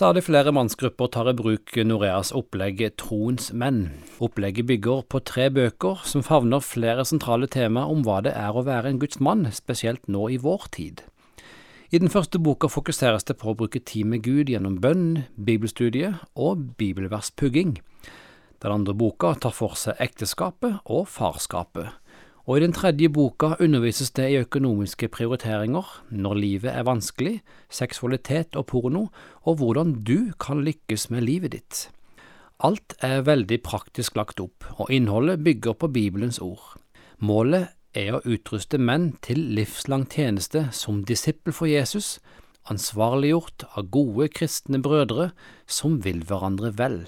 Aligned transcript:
Stadig 0.00 0.22
flere 0.24 0.48
mannsgrupper 0.56 1.10
tar 1.12 1.28
i 1.28 1.32
bruk 1.36 1.74
Noreas 1.84 2.30
opplegg 2.32 2.78
Troens 2.96 3.50
menn. 3.52 3.82
Opplegget 4.24 4.64
bygger 4.70 5.02
på 5.12 5.20
tre 5.28 5.50
bøker 5.52 6.00
som 6.08 6.24
favner 6.24 6.64
flere 6.64 7.04
sentrale 7.04 7.44
tema 7.52 7.82
om 7.84 8.00
hva 8.06 8.22
det 8.24 8.32
er 8.32 8.56
å 8.56 8.62
være 8.64 8.88
en 8.88 9.00
Guds 9.02 9.20
mann, 9.20 9.44
spesielt 9.52 10.08
nå 10.08 10.30
i 10.32 10.38
vår 10.40 10.64
tid. 10.72 11.02
I 11.92 12.00
den 12.00 12.08
første 12.08 12.40
boka 12.40 12.72
fokuseres 12.72 13.28
det 13.28 13.36
på 13.42 13.52
å 13.52 13.58
bruke 13.60 13.84
tid 13.84 14.08
med 14.08 14.24
Gud 14.24 14.48
gjennom 14.48 14.80
bønn, 14.80 15.26
bibelstudie 15.36 16.14
og 16.32 16.64
bibelverspugging. 16.80 17.76
Den 18.64 18.78
andre 18.78 18.96
boka 18.96 19.34
tar 19.36 19.52
for 19.52 19.76
seg 19.76 20.00
ekteskapet 20.00 20.80
og 20.88 21.12
farskapet 21.12 21.99
og 22.50 22.56
i 22.58 22.64
den 22.64 22.72
tredje 22.74 23.06
boka 23.14 23.52
undervises 23.62 24.10
det 24.18 24.24
i 24.32 24.38
økonomiske 24.42 25.06
prioriteringer, 25.14 25.86
når 26.10 26.34
livet 26.34 26.72
er 26.72 26.82
vanskelig, 26.82 27.36
seksualitet 27.70 28.58
og 28.58 28.66
porno, 28.66 29.04
og 29.46 29.60
hvordan 29.60 29.92
du 30.02 30.32
kan 30.40 30.64
lykkes 30.66 31.10
med 31.14 31.22
livet 31.28 31.54
ditt. 31.54 31.84
Alt 32.58 32.96
er 33.06 33.22
veldig 33.22 33.60
praktisk 33.62 34.18
lagt 34.18 34.42
opp, 34.42 34.66
og 34.82 34.90
innholdet 34.90 35.44
bygger 35.46 35.78
på 35.78 35.92
Bibelens 35.94 36.42
ord. 36.42 36.74
Målet 37.22 37.70
er 37.94 38.18
å 38.18 38.24
utruste 38.26 38.82
menn 38.82 39.12
til 39.22 39.38
livslang 39.54 40.08
tjeneste 40.10 40.66
som 40.74 41.04
disippel 41.06 41.54
for 41.54 41.70
Jesus, 41.70 42.18
ansvarliggjort 42.66 43.68
av 43.76 43.94
gode 43.94 44.26
kristne 44.34 44.82
brødre 44.82 45.30
som 45.70 46.00
vil 46.02 46.26
hverandre 46.26 46.74
vel. 46.82 47.04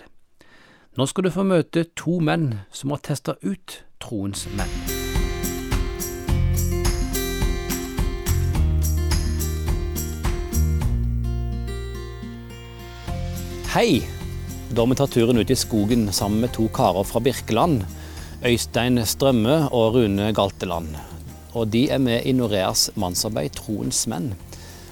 Nå 0.95 1.11
skal 1.11 1.27
du 1.27 1.35
få 1.35 1.43
møte 1.51 1.89
to 1.99 2.21
menn 2.23 2.61
som 2.71 2.95
har 2.95 3.03
testa 3.03 3.41
ut 3.43 3.81
troens 3.99 4.47
menn. 4.55 4.92
Hei! 13.73 14.03
Da 14.77 14.85
vi 14.85 14.95
tatt 15.01 15.15
turen 15.15 15.39
ut 15.41 15.51
i 15.51 15.55
skogen 15.57 16.03
sammen 16.13 16.43
med 16.45 16.51
to 16.53 16.67
karer 16.77 17.07
fra 17.09 17.23
Birkeland. 17.25 17.87
Øystein 18.45 19.01
Strømme 19.09 19.55
og 19.73 19.95
Rune 19.95 20.27
Galteland. 20.37 20.91
Og 21.57 21.71
de 21.73 21.87
er 21.89 22.03
med 22.05 22.27
i 22.29 22.35
Noreas 22.37 22.91
mannsarbeid 23.01 23.55
Troens 23.57 24.03
menn. 24.13 24.35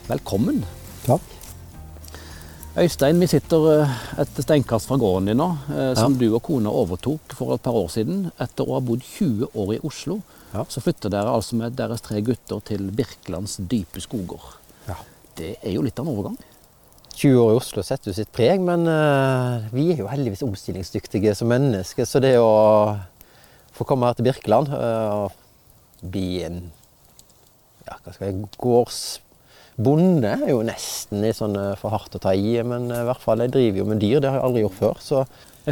Velkommen. 0.08 0.62
Takk. 1.04 1.26
Øystein, 2.80 3.20
vi 3.20 3.28
sitter 3.28 3.66
eh, 3.74 3.92
et 4.24 4.40
steinkast 4.46 4.88
fra 4.88 4.96
gården 4.96 5.28
din 5.28 5.42
nå, 5.42 5.50
eh, 5.74 5.92
som 6.00 6.16
ja. 6.16 6.22
du 6.22 6.38
og 6.38 6.40
kona 6.48 6.72
overtok 6.72 7.36
for 7.36 7.52
et 7.58 7.64
par 7.66 7.76
år 7.76 7.92
siden. 7.92 8.30
Etter 8.40 8.64
å 8.64 8.78
ha 8.78 8.80
bodd 8.80 9.04
20 9.04 9.50
år 9.60 9.74
i 9.76 9.82
Oslo, 9.90 10.22
ja. 10.54 10.64
så 10.64 10.80
flytter 10.80 11.12
dere 11.12 11.36
altså 11.36 11.60
med 11.60 11.76
deres 11.76 12.00
tre 12.08 12.24
gutter 12.24 12.64
til 12.72 12.88
Birkelands 12.88 13.58
dype 13.60 14.00
skoger. 14.00 14.54
Ja. 14.88 14.96
Det 15.36 15.58
er 15.58 15.76
jo 15.76 15.84
litt 15.84 16.00
av 16.00 16.08
en 16.08 16.14
overgang? 16.16 16.40
20 17.16 17.40
år 17.42 17.52
i 17.52 17.58
Oslo 17.58 17.84
setter 17.84 18.10
jo 18.10 18.16
sitt 18.16 18.30
preg, 18.34 18.62
men 18.64 18.86
uh, 18.88 19.66
vi 19.74 19.90
er 19.92 20.02
jo 20.02 20.10
heldigvis 20.10 20.44
omstillingsdyktige 20.46 21.34
som 21.36 21.50
mennesker. 21.52 22.06
Så 22.08 22.22
det 22.22 22.36
å 22.40 22.96
få 23.76 23.86
komme 23.88 24.08
her 24.08 24.18
til 24.18 24.28
Birkeland 24.28 24.70
uh, 24.72 25.26
og 25.26 26.06
bli 26.12 26.44
en 26.46 26.62
ja, 27.84 27.98
hva 27.98 28.14
skal 28.14 28.30
jeg, 28.30 28.48
gårdsbonde 28.62 30.32
er 30.38 30.50
jo 30.52 30.64
nesten 30.64 31.24
litt 31.24 31.38
sånn 31.40 31.58
uh, 31.58 31.76
for 31.80 31.92
hardt 31.92 32.16
å 32.16 32.22
ta 32.22 32.32
i. 32.36 32.56
Men 32.64 32.88
i 32.88 33.04
hvert 33.08 33.24
fall, 33.24 33.42
jeg 33.44 33.54
driver 33.56 33.82
jo 33.82 33.88
med 33.90 34.02
dyr. 34.02 34.18
Det 34.22 34.30
har 34.30 34.40
jeg 34.40 34.48
aldri 34.50 34.66
gjort 34.66 34.82
før. 34.82 35.00
så... 35.04 35.24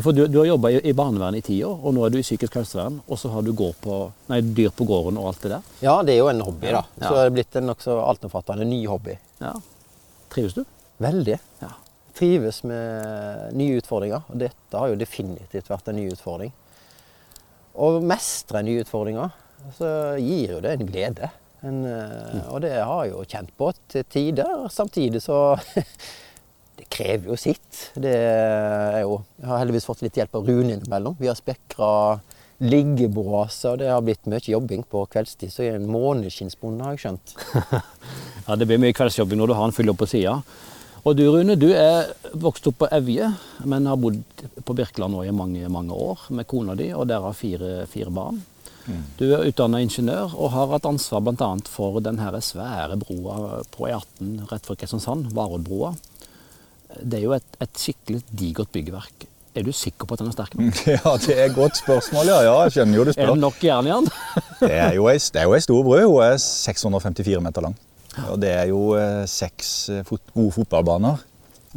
For 0.05 0.13
du, 0.13 0.27
du 0.29 0.37
har 0.37 0.45
jobba 0.45 0.69
i, 0.69 0.83
i 0.85 0.93
barnevernet 0.93 1.41
i 1.41 1.47
ti 1.47 1.55
år, 1.65 1.79
og 1.81 1.95
nå 1.97 2.03
er 2.05 2.13
du 2.13 2.19
i 2.21 2.23
psykisk 2.23 2.59
helsevern. 2.59 2.99
Og 3.09 3.19
så 3.19 3.31
har 3.33 3.43
du 3.43 3.55
på, 3.57 3.95
nei, 4.29 4.43
dyr 4.45 4.69
på 4.77 4.85
gården 4.87 5.17
og 5.19 5.31
alt 5.31 5.47
det 5.47 5.55
der? 5.55 5.71
Ja, 5.81 5.95
det 6.05 6.13
er 6.13 6.21
jo 6.21 6.29
en 6.29 6.45
hobby, 6.45 6.69
da. 6.69 6.83
Ja. 7.01 7.07
Så 7.07 7.15
det 7.17 7.23
er 7.25 7.33
blitt 7.39 7.57
en 7.57 7.67
nokså 7.71 7.97
altomfattende 8.05 8.69
ny 8.69 8.83
hobby. 8.87 9.17
Ja. 9.41 9.55
Trives 10.29 10.59
du? 10.59 10.67
Veldig. 11.03 11.39
Ja. 11.63 11.73
Trives 12.19 12.63
med 12.67 13.55
nye 13.59 13.79
utfordringer. 13.79 14.25
Og 14.29 14.41
dette 14.43 14.81
har 14.81 14.91
jo 14.91 14.99
definitivt 14.99 15.71
vært 15.71 15.91
en 15.91 15.99
ny 16.01 16.09
utfordring. 16.13 16.55
Å 17.79 17.91
mestre 18.03 18.65
nye 18.67 18.83
utfordringer, 18.83 19.35
så 19.77 19.91
gir 20.19 20.57
jo 20.57 20.63
det 20.65 20.75
en 20.75 20.89
glede. 20.89 21.31
En, 21.67 21.83
mm. 21.85 22.49
Og 22.53 22.63
det 22.63 22.75
har 22.77 23.05
jeg 23.05 23.13
jo 23.13 23.27
kjent 23.27 23.53
på 23.59 23.71
til 23.91 24.09
tider. 24.11 24.67
Samtidig 24.71 25.23
så 25.25 25.39
Det 26.79 26.87
krever 26.95 27.33
jo 27.33 27.37
sitt. 27.39 27.89
Det 27.99 28.13
er 28.15 29.01
jo 29.03 29.17
Jeg 29.41 29.49
har 29.51 29.63
heldigvis 29.65 29.87
fått 29.89 30.05
litt 30.05 30.19
hjelp 30.19 30.37
av 30.39 30.47
Rune 30.47 30.77
innimellom. 30.77 31.17
Vi 31.19 31.27
har 31.27 31.39
spekra 31.39 32.21
liggebåser, 32.59 33.73
og 33.73 33.81
det 33.83 33.91
har 33.91 34.03
blitt 34.03 34.27
mye 34.31 34.43
jobbing 34.43 34.85
på 34.91 35.05
kveldstid. 35.11 35.51
Så 35.51 35.65
jeg 35.65 35.75
er 35.75 35.81
en 35.81 35.91
måneskinnsbonde, 35.91 36.87
har 36.87 36.97
jeg 36.97 37.05
skjønt. 37.05 37.35
ja, 38.47 38.57
det 38.59 38.67
blir 38.67 38.83
mye 38.83 38.95
kveldsjobbing 38.95 39.39
når 39.39 39.51
du 39.51 39.57
har 39.59 39.69
en 39.69 39.75
fyll 39.75 39.91
opp 39.93 40.01
på 40.03 40.11
sida. 40.11 40.39
Og 41.07 41.17
du 41.17 41.25
Rune, 41.31 41.55
du 41.59 41.69
er 41.73 42.11
vokst 42.39 42.67
opp 42.71 42.81
på 42.83 42.89
Evje, 42.93 43.31
men 43.69 43.87
har 43.87 43.99
bodd 44.01 44.21
på 44.65 44.77
Birkeland 44.77 45.15
nå 45.15 45.25
i 45.25 45.35
mange 45.35 45.69
mange 45.73 45.95
år 45.95 46.29
med 46.35 46.49
kona 46.51 46.75
di, 46.79 46.91
og 46.95 47.07
dere 47.09 47.29
har 47.29 47.37
fire, 47.39 47.73
fire 47.91 48.13
barn. 48.15 48.41
Mm. 48.89 49.05
Du 49.19 49.25
er 49.29 49.45
utdanna 49.45 49.83
ingeniør 49.85 50.33
og 50.33 50.53
har 50.55 50.71
hatt 50.73 50.89
ansvar 50.89 51.23
bl.a. 51.25 51.51
for 51.69 52.01
den 52.05 52.19
svære 52.19 52.97
broa 53.01 53.63
på 53.75 53.89
E18 53.89 54.47
rett 54.51 54.69
før 54.69 54.79
Kristiansand, 54.81 55.33
Varoddbrua. 55.37 55.93
Det 57.03 57.21
er 57.21 57.27
jo 57.27 57.35
et, 57.37 57.59
et 57.61 57.75
skikkelig 57.77 58.23
digert 58.33 58.73
byggverk. 58.73 59.29
Er 59.59 59.65
du 59.67 59.73
sikker 59.75 60.07
på 60.07 60.15
at 60.15 60.23
den 60.23 60.31
er 60.31 60.37
sterk 60.37 60.55
nok? 60.57 60.81
Ja, 60.97 61.17
det 61.21 61.35
er 61.35 61.45
et 61.49 61.57
godt 61.57 61.81
spørsmål, 61.81 62.31
ja. 62.31 62.39
ja 62.47 62.55
jeg 62.65 62.77
skjønner 62.77 63.01
jo 63.01 63.05
du 63.09 63.13
spør. 63.13 63.25
Er 63.25 63.33
det 63.35 63.43
nok 63.43 63.65
jern 63.65 63.89
i 63.89 63.93
den? 63.93 64.09
det 64.63 64.73
er 64.79 64.97
jo 64.97 65.09
ei 65.11 65.19
stor 65.21 65.83
bru. 65.85 65.99
Hun 65.99 66.25
er 66.25 66.41
654 66.43 67.45
meter 67.45 67.69
lang. 67.69 67.77
Og 68.33 68.39
det 68.43 68.53
er 68.55 68.69
jo 68.71 68.93
eh, 68.99 69.25
seks 69.31 69.73
eh, 69.95 70.13
gode 70.35 70.53
fotballbaner. 70.57 71.25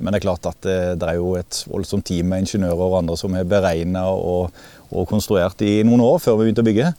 Men 0.01 0.13
det 0.13 0.21
er 0.21 0.25
klart 0.25 0.47
at 0.49 0.67
eh, 0.69 0.91
det 0.99 1.07
er 1.07 1.19
jo 1.19 1.35
et 1.39 1.61
voldsomt 1.69 2.05
team 2.07 2.31
med 2.31 2.45
ingeniører 2.45 2.83
og 2.87 2.99
andre 3.01 3.17
som 3.19 3.35
er 3.37 3.47
beregna 3.47 4.07
og, 4.11 4.51
og, 4.89 5.05
konstruert 5.09 5.61
i 5.65 5.81
noen 5.87 6.03
år 6.05 6.21
før 6.23 6.39
vi 6.39 6.47
begynte 6.47 6.65
å 6.65 6.69
bygge. 6.69 6.91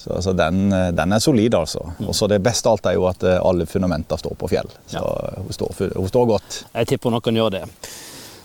Så 0.00 0.14
altså, 0.16 0.32
den, 0.32 0.70
den, 0.96 1.12
er 1.12 1.20
solid, 1.20 1.54
altså. 1.58 1.82
Mm. 1.98 2.06
Og 2.08 2.14
så 2.16 2.28
Det 2.32 2.38
beste 2.40 2.70
av 2.70 2.78
alt 2.78 2.86
er 2.88 2.94
jo 2.96 3.08
at 3.10 3.26
alle 3.36 3.66
fundamenter 3.68 4.20
står 4.20 4.38
på 4.40 4.48
fjell. 4.48 4.70
Så 4.88 4.96
ja. 4.96 5.34
hun, 5.36 5.52
står, 5.52 5.74
hun, 5.92 6.08
står, 6.08 6.30
godt. 6.30 6.62
Jeg 6.72 6.94
tipper 6.94 7.12
noen 7.12 7.40
gjør 7.42 7.52
det. 7.58 7.66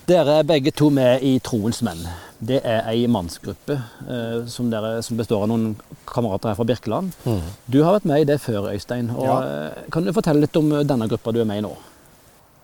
Dere 0.06 0.36
er 0.38 0.46
begge 0.46 0.70
to 0.70 0.86
med 0.94 1.24
i 1.26 1.32
Troens 1.42 1.80
menn. 1.82 2.04
Det 2.38 2.60
er 2.62 2.84
ei 2.86 3.08
mannsgruppe 3.10 3.74
eh, 3.74 4.44
som, 4.46 4.68
dere, 4.70 5.00
som, 5.02 5.18
består 5.18 5.42
av 5.42 5.50
noen 5.50 5.72
kamerater 6.06 6.52
her 6.52 6.58
fra 6.60 6.66
Birkeland. 6.68 7.16
Mm. 7.26 7.48
Du 7.66 7.80
har 7.82 7.96
vært 7.96 8.06
med 8.06 8.22
i 8.22 8.28
det 8.28 8.36
før, 8.44 8.68
Øystein. 8.70 9.10
Og, 9.16 9.24
ja. 9.26 9.40
Eh, 9.42 9.90
kan 9.90 10.06
du 10.06 10.12
fortelle 10.14 10.44
litt 10.44 10.60
om 10.60 10.70
denne 10.86 11.10
gruppa 11.10 11.34
du 11.34 11.40
er 11.42 11.50
med 11.50 11.58
i 11.58 11.66
nå? 11.66 11.74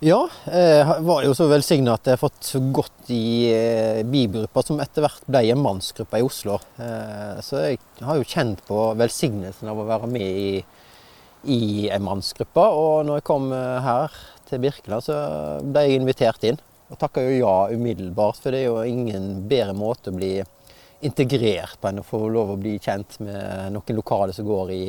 Ja, 0.07 0.21
jeg 0.51 1.03
var 1.07 1.27
jo 1.27 1.35
så 1.35 1.49
velsigna 1.51 1.97
at 1.99 2.07
jeg 2.07 2.19
har 2.19 2.23
fått 2.23 2.55
gått 2.75 3.11
i 3.15 3.51
eh, 3.51 4.07
bibelgruppa 4.07 4.63
som 4.67 4.83
etter 4.83 5.03
hvert 5.03 5.27
ble 5.27 5.43
en 5.51 5.67
mannsgruppe 5.67 6.23
i 6.23 6.27
Oslo. 6.27 6.63
Eh, 6.79 7.37
så 7.43 7.67
jeg 7.67 7.83
har 8.07 8.23
jo 8.23 8.33
kjent 8.37 8.63
på 8.71 8.91
velsignelsen 9.03 9.71
av 9.71 9.83
å 9.83 9.89
være 9.91 10.15
med 10.15 10.43
i, 10.47 10.59
i 11.51 11.63
en 11.91 12.07
mannsgruppe. 12.07 12.71
Og 12.71 13.09
når 13.09 13.19
jeg 13.19 13.33
kom 13.35 13.51
her 13.51 14.21
til 14.47 14.63
Birkeland, 14.63 15.11
så 15.11 15.25
ble 15.67 15.89
jeg 15.89 16.05
invitert 16.05 16.53
inn. 16.53 16.69
Og 16.93 16.99
takka 17.01 17.25
jo 17.25 17.39
ja 17.39 17.57
umiddelbart, 17.73 18.39
for 18.43 18.53
det 18.53 18.63
er 18.63 18.69
jo 18.69 18.83
ingen 18.85 19.47
bedre 19.49 19.73
måte 19.77 20.13
å 20.13 20.17
bli 20.17 20.37
integrert 21.03 21.81
på 21.81 21.89
enn 21.89 22.03
å 22.03 22.07
få 22.07 22.21
lov 22.31 22.53
å 22.53 22.61
bli 22.61 22.77
kjent 22.83 23.19
med 23.25 23.73
noen 23.75 23.97
lokale 23.99 24.35
som 24.37 24.47
går 24.47 24.73
i 24.77 24.85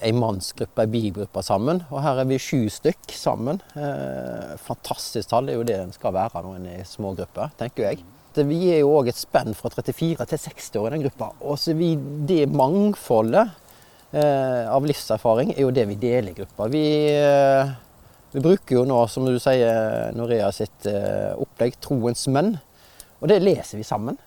ei 0.00 0.14
mannsgruppe, 0.16 0.86
ei 0.86 0.90
bigruppe 0.90 1.42
sammen. 1.44 1.82
Og 1.92 2.00
her 2.04 2.22
er 2.22 2.28
vi 2.28 2.40
sju 2.40 2.64
stykk 2.72 3.12
sammen. 3.14 3.60
Eh, 3.76 4.54
fantastisk 4.64 5.28
tall. 5.30 5.46
Det 5.46 5.54
er 5.54 5.60
jo 5.60 5.66
det 5.68 5.76
en 5.82 5.92
skal 5.94 6.16
være 6.16 6.42
når 6.46 6.56
en 6.56 6.70
er 6.72 6.80
i 6.80 6.88
små 6.88 7.12
grupper, 7.18 7.52
tenker 7.60 7.90
jeg. 7.90 8.00
Vi 8.40 8.60
er 8.72 8.80
jo 8.80 8.94
òg 8.94 9.10
et 9.10 9.18
spenn 9.18 9.56
fra 9.58 9.68
34 9.74 10.24
til 10.30 10.40
60 10.40 10.80
år 10.80 10.88
i 10.88 10.94
den 10.96 11.04
gruppa. 11.04 11.32
Og 11.44 11.58
så 11.60 11.74
vi, 11.76 11.92
det 12.28 12.46
mangfoldet 12.48 13.50
eh, 14.14 14.64
av 14.70 14.86
livserfaring 14.86 15.52
er 15.56 15.64
jo 15.66 15.74
det 15.74 15.84
vi 15.90 15.98
deler 16.00 16.32
i 16.32 16.36
gruppa. 16.38 16.70
Vi 16.72 16.84
eh, 17.10 17.72
vi 18.30 18.40
bruker 18.40 18.76
jo 18.76 18.86
nå, 18.86 18.96
som 19.10 19.26
du 19.26 19.38
sier, 19.42 20.12
Norea 20.14 20.50
sitt 20.54 20.86
eh, 20.86 21.32
opplegg 21.34 21.78
'Troens 21.82 22.28
menn'. 22.30 22.56
Og 23.20 23.28
det 23.28 23.40
leser 23.42 23.80
vi 23.80 23.86
sammen. 23.86 24.18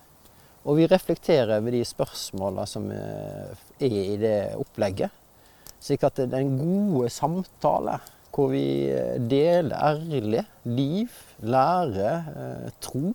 Og 0.64 0.76
vi 0.78 0.88
reflekterer 0.88 1.56
over 1.56 1.72
de 1.72 1.80
spørsmåla 1.88 2.66
som 2.68 2.90
eh, 2.92 3.54
er 3.80 4.00
i 4.02 4.18
det 4.20 4.38
opplegget. 4.60 5.12
Slik 5.80 6.04
at 6.04 6.20
det 6.20 6.32
er 6.32 6.44
en 6.44 6.58
gode 6.60 7.08
samtale 7.12 7.98
hvor 8.34 8.50
vi 8.52 8.90
eh, 8.92 9.16
deler 9.20 9.72
ærlig 9.72 10.44
liv, 10.68 11.16
lærer, 11.40 12.28
tro. 12.84 13.14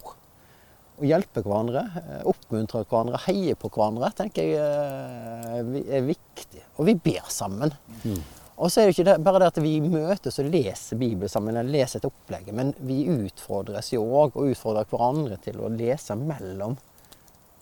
Og 1.00 1.06
hjelper 1.08 1.46
hverandre, 1.46 1.86
oppmuntrer 2.28 2.84
hverandre, 2.90 3.22
heier 3.30 3.56
på 3.56 3.70
hverandre, 3.72 4.10
tenker 4.18 4.50
jeg 4.52 5.86
er 5.86 6.04
viktig. 6.04 6.66
Og 6.76 6.90
vi 6.90 6.98
ber 6.98 7.30
sammen. 7.32 7.72
Mm. 8.02 8.20
Og 8.60 8.68
så 8.72 8.82
er 8.82 8.90
det 8.90 8.98
ikke 8.98 9.08
det, 9.08 9.16
bare 9.24 9.40
det 9.40 9.54
at 9.54 9.62
vi 9.64 9.78
møtes 9.80 10.40
og 10.42 10.50
leser 10.52 11.00
Bibelen 11.00 11.32
sammen, 11.32 11.56
eller 11.56 11.72
leser 11.72 12.02
et 12.02 12.10
opplegg, 12.10 12.50
men 12.56 12.74
vi 12.84 13.06
utfordres 13.08 13.94
jo 13.94 14.04
òg, 14.04 14.36
og 14.36 14.52
utfordrer 14.52 14.90
hverandre 14.92 15.38
til 15.46 15.62
å 15.64 15.72
lese 15.72 16.18
mellom 16.20 16.76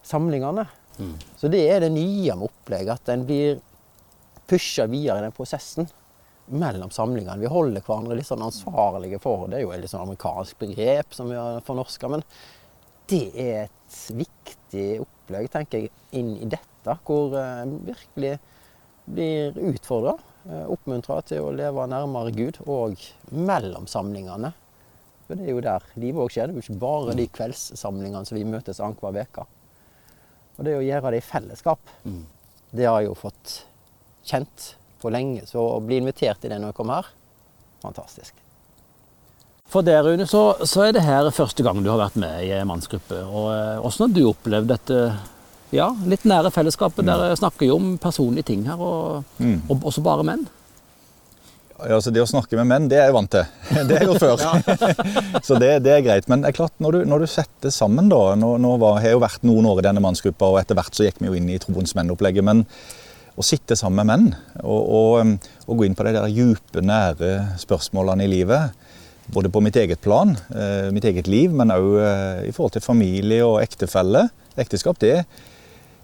samlingene. 0.08 0.66
Mm. 0.98 1.14
Så 1.38 1.52
det 1.54 1.62
er 1.70 1.86
det 1.86 1.92
nye 1.94 2.34
med 2.40 2.50
opplegget, 2.50 2.98
at 2.98 3.14
en 3.14 3.28
blir 3.30 3.60
pusha 4.50 4.88
videre 4.90 5.22
i 5.22 5.28
den 5.28 5.38
prosessen. 5.38 5.90
mellom 6.48 6.88
samlingene. 6.96 7.42
Vi 7.42 7.50
holder 7.52 7.84
hverandre 7.84 8.16
litt 8.16 8.28
sånn 8.30 8.46
ansvarlige 8.46 9.18
for 9.20 9.50
det. 9.52 9.58
er 9.58 9.66
jo 9.66 9.72
et 9.76 9.82
litt 9.82 9.92
sånn 9.92 10.06
amerikansk 10.06 10.62
begrep 10.62 11.12
som 11.12 11.28
vi 11.28 11.36
har 11.36 11.60
fornorska, 11.68 12.08
men 12.08 12.24
det 13.12 13.26
er 13.36 13.66
et 13.66 13.98
viktig 14.16 14.86
opplegg, 15.04 15.50
tenker 15.52 15.84
jeg, 15.84 15.92
inn 16.16 16.38
i 16.38 16.48
dette, 16.48 16.96
hvor 17.04 17.36
en 17.36 17.74
virkelig 17.84 18.38
blir 19.12 19.60
utfordra. 19.74 20.16
Eh, 20.48 20.64
Oppmuntra 20.72 21.20
til 21.28 21.44
å 21.44 21.52
leve 21.52 21.84
nærmere 21.92 22.32
Gud, 22.36 22.62
og 22.72 22.96
mellom 23.36 23.88
samlingene. 23.92 24.54
For 25.28 25.36
det 25.36 25.44
er 25.50 25.52
jo 25.58 25.64
der 25.66 25.84
livet 26.00 26.24
òg 26.24 26.32
skjer. 26.32 26.48
Det 26.48 26.56
er 26.56 26.62
jo 26.62 26.66
ikke 26.70 26.80
bare 26.86 27.16
de 27.20 27.26
kveldssamlingene 27.36 28.24
som 28.30 28.38
vi 28.38 28.46
møtes 28.48 28.80
annenhver 28.80 29.26
uke. 29.28 29.44
Og 30.58 30.66
det 30.66 30.78
å 30.78 30.86
gjøre 30.86 31.12
det 31.12 31.20
i 31.20 31.28
fellesskap, 31.28 31.80
Mm. 32.06 32.24
det 32.74 32.86
har 32.88 33.02
jeg 33.02 33.10
jo 33.10 33.14
fått 33.20 33.64
kjent 34.26 34.70
på 35.02 35.12
lenge. 35.12 35.44
Så 35.46 35.60
å 35.60 35.82
bli 35.84 35.98
invitert 36.00 36.40
til 36.42 36.50
det 36.50 36.60
når 36.62 36.72
jeg 36.72 36.76
kommer 36.80 37.02
her, 37.04 37.12
fantastisk. 37.84 38.34
For 39.68 39.84
deg, 39.84 40.00
Rune, 40.06 40.26
så, 40.26 40.56
så 40.64 40.88
er 40.88 40.94
det 40.96 41.04
her 41.04 41.28
første 41.30 41.62
gang 41.62 41.84
du 41.84 41.90
har 41.92 42.00
vært 42.00 42.16
med 42.16 42.46
i 42.48 42.54
en 42.56 42.68
mannsgruppe. 42.70 43.20
Og 43.28 43.50
eh, 43.52 43.82
Hvordan 43.84 44.08
har 44.08 44.16
du 44.16 44.30
opplevd 44.32 44.68
dette 44.72 45.00
ja, 45.76 45.90
litt 46.08 46.24
nære 46.28 46.52
fellesskapet? 46.56 47.06
Dere 47.08 47.36
snakker 47.38 47.68
jo 47.68 47.76
om 47.80 47.98
personlige 48.02 48.46
ting 48.54 48.66
her, 48.68 48.80
og, 48.80 49.24
Mm. 49.40 49.62
og 49.70 49.84
også 49.92 50.04
bare 50.04 50.24
menn. 50.24 50.48
Ja, 51.78 51.94
altså 52.00 52.10
det 52.10 52.24
å 52.24 52.30
snakke 52.30 52.58
med 52.58 52.66
menn, 52.66 52.88
det 52.90 52.98
er 52.98 53.06
jeg 53.12 53.14
vant 53.14 53.30
til. 53.30 53.46
Det 53.88 53.98
er 53.98 54.00
jeg 54.02 54.08
gjort 54.10 54.24
før. 54.24 54.38
så 55.48 55.60
det, 55.62 55.84
det 55.86 55.92
er 55.94 56.02
greit. 56.02 56.28
Men 56.28 56.42
det 56.42 56.50
er 56.50 56.58
klart, 56.58 56.74
når 56.82 56.92
du, 56.92 57.00
når 57.06 57.20
du 57.22 57.28
setter 57.30 57.70
sammen 57.70 58.10
da, 58.10 58.22
Nå, 58.40 58.56
nå 58.58 58.72
var, 58.82 58.98
har 58.98 59.12
jeg 59.12 59.18
jo 59.20 59.22
vært 59.22 59.44
noen 59.46 59.68
år 59.70 59.84
i 59.84 59.86
denne 59.86 60.02
mannsgruppa, 60.02 60.50
og 60.50 60.58
etter 60.62 60.74
hvert 60.80 60.98
så 60.98 61.06
gikk 61.06 61.20
vi 61.22 61.30
jo 61.30 61.38
inn 61.38 61.52
i 61.54 61.60
troens 61.62 61.94
menn-opplegget. 61.94 62.42
Men 62.48 62.64
å 63.38 63.46
sitte 63.46 63.78
sammen 63.78 64.02
med 64.02 64.10
menn 64.10 64.64
og, 64.64 64.82
og, 64.82 65.12
um, 65.22 65.36
og 65.68 65.78
gå 65.78 65.86
inn 65.86 65.94
på 66.00 66.08
de 66.08 66.16
der 66.16 66.26
dype, 66.34 66.82
nære 66.82 67.32
spørsmålene 67.62 68.26
i 68.26 68.32
livet, 68.32 68.74
både 69.30 69.52
på 69.54 69.62
mitt 69.62 69.76
eget 69.78 70.02
plan, 70.02 70.32
eh, 70.56 70.88
mitt 70.96 71.06
eget 71.06 71.28
liv, 71.30 71.52
men 71.54 71.70
òg 71.76 71.88
eh, 72.02 72.42
i 72.48 72.54
forhold 72.56 72.74
til 72.78 72.82
familie 72.86 73.44
og 73.46 73.60
ektefelle, 73.62 74.24
ekteskap, 74.58 74.98
det, 75.04 75.20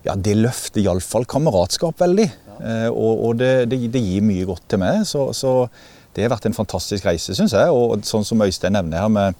ja, 0.03 0.15
det 0.15 0.35
løfter 0.37 0.83
iallfall 0.83 1.25
kameratskap 1.29 2.01
veldig. 2.03 2.27
Eh, 2.59 2.89
og 2.89 3.23
og 3.27 3.39
det, 3.39 3.53
det, 3.71 3.79
det 3.93 4.03
gir 4.03 4.25
mye 4.25 4.47
godt 4.47 4.67
til 4.71 4.81
meg. 4.83 5.03
Så, 5.09 5.29
så 5.37 5.67
det 6.13 6.25
har 6.25 6.33
vært 6.33 6.47
en 6.49 6.57
fantastisk 6.57 7.07
reise, 7.07 7.35
syns 7.35 7.55
jeg. 7.55 7.71
Og 7.71 8.03
sånn 8.07 8.27
som 8.27 8.43
Øystein 8.45 8.75
nevner 8.75 9.05
her 9.05 9.11
med, 9.13 9.39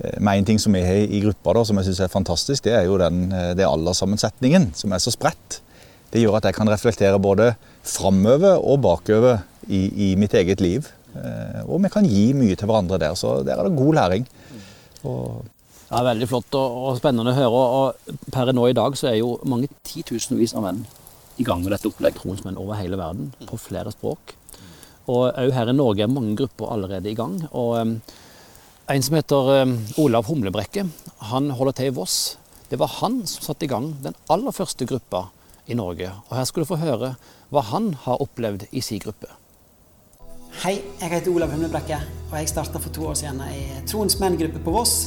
eh, 0.00 0.18
med 0.18 0.40
en 0.40 0.48
ting 0.52 0.62
som 0.62 0.76
er 0.78 1.04
i 1.04 1.22
gruppa 1.26 1.56
da, 1.58 1.66
som 1.68 1.80
jeg 1.80 1.90
syns 1.90 2.04
er 2.06 2.12
fantastisk, 2.12 2.66
det 2.66 2.76
er 2.78 2.88
jo 2.88 2.98
den 3.02 3.26
eh, 3.32 3.52
det 3.58 3.66
er 3.66 3.72
alderssammensetningen, 3.72 4.72
som 4.78 4.94
er 4.94 5.02
så 5.02 5.14
spredt. 5.14 5.60
Det 6.14 6.22
gjør 6.22 6.38
at 6.38 6.46
jeg 6.46 6.54
kan 6.54 6.70
reflektere 6.70 7.18
både 7.18 7.54
framover 7.82 8.60
og 8.62 8.78
bakover 8.84 9.42
i, 9.66 9.88
i 10.10 10.12
mitt 10.20 10.36
eget 10.38 10.62
liv. 10.62 10.86
Og 11.70 11.78
vi 11.78 11.88
kan 11.94 12.06
gi 12.06 12.32
mye 12.34 12.56
til 12.58 12.66
hverandre 12.66 12.98
der, 12.98 13.12
så 13.18 13.36
der 13.46 13.58
er 13.58 13.68
det 13.68 13.78
god 13.78 13.94
læring. 13.94 14.24
Og 15.06 15.44
Ja, 15.90 16.00
Veldig 16.04 16.28
flott 16.30 16.54
og, 16.56 16.76
og 16.88 16.98
spennende 16.98 17.34
å 17.34 17.36
høre. 17.36 17.64
Og 17.78 18.20
per 18.32 18.52
nå 18.54 18.68
i 18.70 18.76
dag 18.76 18.96
så 18.98 19.10
er 19.10 19.18
jo 19.20 19.36
mange 19.48 19.70
titusenvis 19.86 20.56
av 20.56 20.64
menn 20.66 20.84
i 21.40 21.46
gang 21.46 21.64
med 21.64 21.74
dette 21.74 21.90
opplegget. 21.90 22.22
Tronsmenn 22.22 22.60
over 22.60 22.78
hele 22.78 22.98
verden, 23.00 23.32
på 23.48 23.58
flere 23.60 23.92
språk. 23.94 24.36
Og 25.10 25.26
òg 25.28 25.52
her 25.52 25.68
i 25.68 25.76
Norge 25.76 26.06
er 26.06 26.12
mange 26.12 26.36
grupper 26.38 26.72
allerede 26.72 27.10
i 27.10 27.18
gang. 27.18 27.36
Og 27.52 27.76
um, 27.76 27.98
en 28.90 29.04
som 29.04 29.18
heter 29.18 29.52
um, 29.64 29.76
Olav 30.00 30.28
Humlebrekke, 30.30 30.86
han 31.30 31.52
holder 31.58 31.76
til 31.76 31.92
i 31.92 31.94
Voss. 31.98 32.18
Det 32.70 32.80
var 32.80 32.96
han 33.02 33.20
som 33.28 33.44
satte 33.50 33.66
i 33.66 33.70
gang 33.70 33.92
den 34.04 34.16
aller 34.32 34.54
første 34.56 34.88
gruppa 34.88 35.26
i 35.68 35.76
Norge. 35.76 36.08
Og 36.30 36.36
her 36.38 36.48
skal 36.48 36.64
du 36.64 36.70
få 36.70 36.80
høre 36.80 37.14
hva 37.52 37.64
han 37.72 37.92
har 38.06 38.24
opplevd 38.24 38.66
i 38.72 38.82
si 38.84 38.98
gruppe. 39.02 39.28
Hei, 40.62 40.78
jeg 41.00 41.10
heter 41.10 41.34
Olav 41.34 41.52
Humlebrekke, 41.52 41.98
og 42.30 42.34
jeg 42.38 42.48
starta 42.48 42.80
for 42.80 42.94
to 42.94 43.08
år 43.10 43.18
siden 43.18 43.42
i 43.50 43.84
Troens 43.90 44.16
menn-gruppe 44.22 44.62
på 44.64 44.72
Voss. 44.72 44.98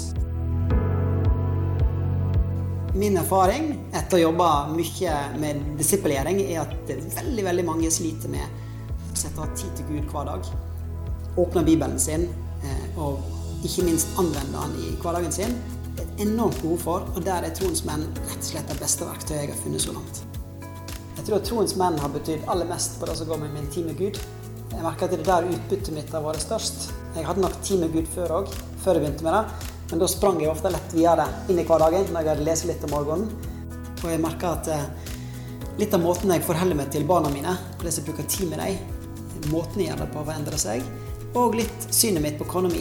Min 2.97 3.17
erfaring 3.19 3.75
etter 3.93 4.15
å 4.15 4.17
ha 4.17 4.23
jobba 4.23 4.45
mye 4.73 5.15
med 5.37 5.59
disippelgjøring, 5.77 6.39
er 6.49 6.63
at 6.63 6.93
veldig 7.19 7.43
veldig 7.45 7.65
mange 7.67 7.91
sliter 7.93 8.31
med 8.33 8.41
å 9.11 9.17
sette 9.17 9.43
av 9.43 9.51
tid 9.59 9.75
til 9.77 9.85
Gud 9.91 10.07
hver 10.09 10.25
dag. 10.31 10.47
Åpne 11.37 11.61
Bibelen 11.67 11.99
sin, 12.01 12.25
eh, 12.63 12.87
og 12.97 13.21
ikke 13.61 13.85
minst 13.85 14.17
anvende 14.17 14.63
den 14.63 14.73
i 14.81 14.95
hverdagen 15.03 15.31
sin. 15.31 15.53
Det 15.93 16.07
er 16.07 16.09
et 16.09 16.25
enormt 16.25 16.57
behov 16.63 16.81
for, 16.87 17.05
og 17.13 17.21
der 17.21 17.45
er 17.45 17.53
Troens 17.53 17.83
menn 17.85 18.07
rett 18.17 18.41
og 18.41 18.49
slett 18.49 18.73
det 18.73 18.79
beste 18.81 19.05
verktøyet 19.05 19.43
jeg 19.43 19.53
har 19.53 19.61
funnet 19.61 19.85
så 19.85 19.93
langt. 19.93 20.25
Jeg 21.17 21.25
tror 21.27 21.37
at 21.37 21.47
Troens 21.51 21.77
menn 21.77 22.01
har 22.01 22.09
betydd 22.17 22.49
aller 22.49 22.65
mest 22.65 22.97
på 22.99 23.05
det 23.05 23.17
som 23.21 23.29
går 23.29 23.45
med 23.45 23.53
min 23.53 23.69
tid 23.69 23.85
med 23.85 23.97
Gud. 24.01 24.17
Jeg 24.73 24.81
merker 24.81 25.05
at 25.05 25.13
det 25.13 25.21
er 25.21 25.29
der 25.29 25.53
utbyttet 25.53 25.93
mitt 25.93 26.09
har 26.09 26.25
vært 26.25 26.41
størst. 26.41 26.89
Jeg 27.13 27.29
hadde 27.29 27.45
nok 27.45 27.61
tid 27.61 27.77
med 27.79 27.93
Gud 27.93 28.09
før 28.15 28.39
òg, 28.41 28.53
før 28.81 28.97
jeg 28.97 29.05
begynte 29.05 29.29
med 29.29 29.37
det. 29.37 29.76
Men 29.89 30.01
da 30.01 30.07
sprang 30.11 30.41
jeg 30.41 30.51
ofte 30.51 30.71
lett 30.73 30.95
videre 30.95 31.27
inn 31.47 31.61
i 31.61 31.65
hverdagen 31.67 32.09
når 32.11 32.21
jeg 32.21 32.31
hadde 32.33 32.47
lest 32.47 32.67
litt 32.67 32.83
om 32.83 32.91
morgenen. 32.91 33.29
Og 34.03 34.09
jeg 34.11 34.21
merka 34.21 34.53
at 34.57 34.67
eh, 34.73 34.85
litt 35.79 35.95
av 35.95 36.03
måten 36.03 36.33
jeg 36.33 36.43
forholder 36.45 36.77
meg 36.77 36.91
til 36.93 37.07
barna 37.07 37.31
mine, 37.33 37.53
hvordan 37.77 37.95
jeg 37.95 38.07
bruker 38.07 38.27
tid 38.29 38.51
med 38.51 38.61
dem, 38.61 39.51
måten 39.53 39.81
jeg 39.81 39.91
gjør 39.91 40.03
det 40.03 40.09
på, 40.13 40.25
har 40.27 40.39
endra 40.41 40.59
seg. 40.59 40.83
Og 41.37 41.55
litt 41.55 41.87
synet 41.93 42.23
mitt 42.23 42.39
på 42.39 42.47
kona. 42.49 42.71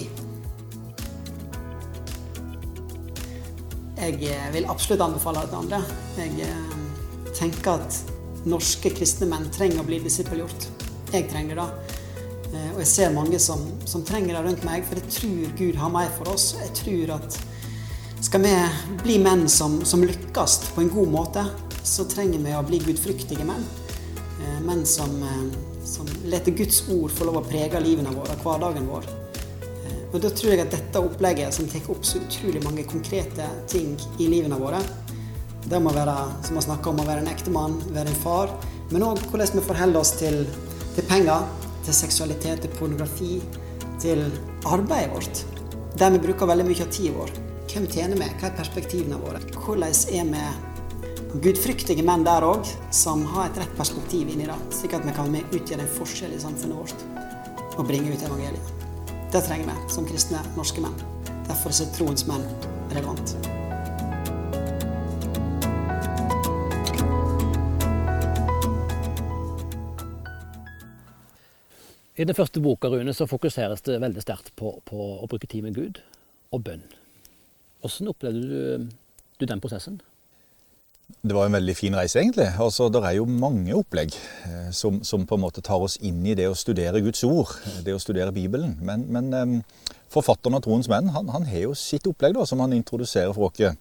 Jeg 3.97 4.19
eh, 4.26 4.49
vil 4.55 4.69
absolutt 4.70 5.06
anbefale 5.06 5.44
det 5.44 5.52
til 5.52 5.61
andre. 5.62 5.81
Jeg 6.19 6.31
eh, 6.49 7.31
tenker 7.37 7.79
at 7.79 8.47
norske 8.47 8.93
kristne 8.94 9.31
menn 9.31 9.47
trenger 9.55 9.82
å 9.82 9.87
bli 9.87 10.02
disippelgjort. 10.05 10.69
Jeg 11.14 11.31
trenger 11.31 11.62
det. 11.62 11.96
Eh, 12.56 12.73
Og 12.73 12.81
jeg 12.82 12.91
ser 12.91 13.12
mange 13.14 13.38
som, 13.43 13.62
som 13.88 14.05
trenger 14.06 14.37
det 14.37 14.44
rundt 14.47 14.64
meg, 14.67 14.87
for 14.88 15.00
jeg 15.00 15.12
tror 15.19 15.55
Gud 15.61 15.81
har 15.82 15.93
mer 15.93 16.11
for 16.17 16.32
oss. 16.32 16.55
Jeg 16.61 16.73
tror 16.81 17.17
at 17.19 17.38
skal 18.26 18.43
vi 18.43 18.55
bli 19.03 19.19
menn 19.23 19.44
som, 19.53 19.82
som 19.85 20.03
lykkes 20.03 20.58
på 20.75 20.82
en 20.82 20.91
god 20.91 21.12
måte, 21.12 21.44
så 21.87 22.06
trenger 22.08 22.41
vi 22.43 22.55
å 22.56 22.64
bli 22.67 22.81
gudfryktige 22.82 23.44
menn. 23.47 23.62
Eh, 24.41 24.58
Menn 24.67 24.82
som, 24.88 25.12
eh, 25.23 25.85
som 25.87 26.08
lar 26.32 26.49
Guds 26.49 26.82
ord 26.91 27.12
få 27.14 27.29
lov 27.29 27.43
å 27.43 27.47
prege 27.47 27.81
livene 27.85 28.14
våre, 28.17 28.35
hverdagen 28.43 28.88
vår. 28.91 29.06
Og 30.14 30.20
da 30.23 30.31
tror 30.31 30.52
jeg 30.55 30.62
at 30.62 30.70
dette 30.73 31.00
opplegget, 31.02 31.52
som 31.52 31.67
tar 31.69 31.91
opp 31.93 32.05
så 32.06 32.20
utrolig 32.23 32.62
mange 32.64 32.85
konkrete 32.88 33.44
ting 33.69 33.97
i 34.23 34.29
livene 34.31 34.56
våre, 34.56 34.79
det 35.67 35.81
må 35.82 35.91
være, 35.93 36.14
som 36.47 36.56
vi 36.56 36.62
snakker 36.62 36.93
om, 36.93 37.00
å 37.02 37.06
være 37.09 37.25
en 37.25 37.29
ektemann, 37.32 37.75
være 37.93 38.12
en 38.12 38.20
far, 38.23 38.52
men 38.94 39.02
òg 39.02 39.20
hvordan 39.26 39.59
vi 39.59 39.64
forholder 39.67 40.00
oss 40.00 40.14
til, 40.17 40.38
til 40.94 41.09
penger, 41.11 41.43
til 41.87 41.97
seksualitet, 41.97 42.62
til 42.65 42.79
pornografi, 42.79 43.41
til 44.03 44.25
arbeidet 44.67 45.12
vårt. 45.15 45.43
Der 45.97 46.12
vi 46.12 46.23
bruker 46.27 46.50
veldig 46.50 46.67
mye 46.69 46.85
av 46.85 46.93
tida 46.93 47.15
vår. 47.17 47.35
Hvem 47.71 47.87
tjener 47.93 48.19
vi? 48.21 48.31
Hva 48.40 48.50
er 48.50 48.57
perspektivene 48.59 49.21
våre? 49.21 49.40
Hvordan 49.57 49.95
er 50.21 50.33
vi 50.33 51.40
gudfryktige 51.43 52.05
menn 52.07 52.25
der 52.25 52.45
òg, 52.47 52.69
som 52.95 53.25
har 53.35 53.50
et 53.50 53.61
rett 53.61 53.76
perspektiv 53.78 54.31
inni 54.33 54.49
det, 54.49 54.57
slik 54.73 54.95
at 54.97 55.05
vi 55.05 55.14
kan 55.16 55.35
utgjøre 55.50 55.85
en 55.85 55.93
forskjell 55.99 56.37
i 56.37 56.40
samfunnet 56.40 56.78
vårt 56.78 57.07
og 57.76 57.85
bringe 57.88 58.14
ut 58.14 58.25
evangeliet. 58.25 58.73
Det 59.33 59.45
trenger 59.45 59.69
vi 59.69 59.93
som 59.93 60.09
kristne 60.09 60.40
norske 60.57 60.81
menn. 60.81 60.97
Derfor 61.50 61.75
er 61.75 61.95
troens 61.99 62.26
menn 62.31 62.49
relevant. 62.95 63.37
I 72.16 72.25
den 72.25 72.37
første 72.37 72.62
boka 72.64 72.88
Rune, 72.88 73.12
så 73.12 73.28
fokuseres 73.28 73.82
det 73.85 74.00
veldig 74.00 74.23
sterkt 74.25 74.54
på, 74.56 74.78
på 74.88 75.08
å 75.20 75.26
bruke 75.28 75.49
tid 75.50 75.66
med 75.66 75.76
Gud 75.76 76.00
og 76.54 76.62
bønn. 76.64 76.85
Hvordan 77.85 78.12
opplevde 78.12 78.44
du, 78.49 78.87
du 79.37 79.44
den 79.49 79.61
prosessen? 79.61 79.99
Det 81.23 81.35
var 81.37 81.46
en 81.46 81.54
veldig 81.54 81.75
fin 81.76 81.94
reise, 81.94 82.18
egentlig. 82.18 82.49
Altså, 82.58 82.88
det 82.90 83.02
er 83.04 83.18
jo 83.18 83.26
mange 83.30 83.75
opplegg 83.76 84.14
eh, 84.49 84.70
som, 84.75 85.02
som 85.06 85.26
på 85.28 85.37
en 85.37 85.44
måte 85.44 85.62
tar 85.62 85.82
oss 85.82 85.99
inn 86.02 86.25
i 86.26 86.35
det 86.38 86.49
å 86.50 86.56
studere 86.56 87.02
Guds 87.04 87.23
ord, 87.28 87.52
det 87.87 87.94
å 87.94 88.00
studere 88.02 88.35
Bibelen. 88.35 88.75
Men, 88.82 89.04
men 89.12 89.28
eh, 89.37 89.92
forfatteren 90.12 90.58
av 90.58 90.64
Troens 90.64 90.88
menn 90.90 91.12
han, 91.14 91.30
han 91.35 91.46
har 91.46 91.68
jo 91.68 91.76
sitt 91.78 92.08
opplegg 92.11 92.35
da, 92.38 92.46
som 92.49 92.64
han 92.64 92.75
introduserer 92.75 93.37
for 93.37 93.52
oss. 93.52 93.76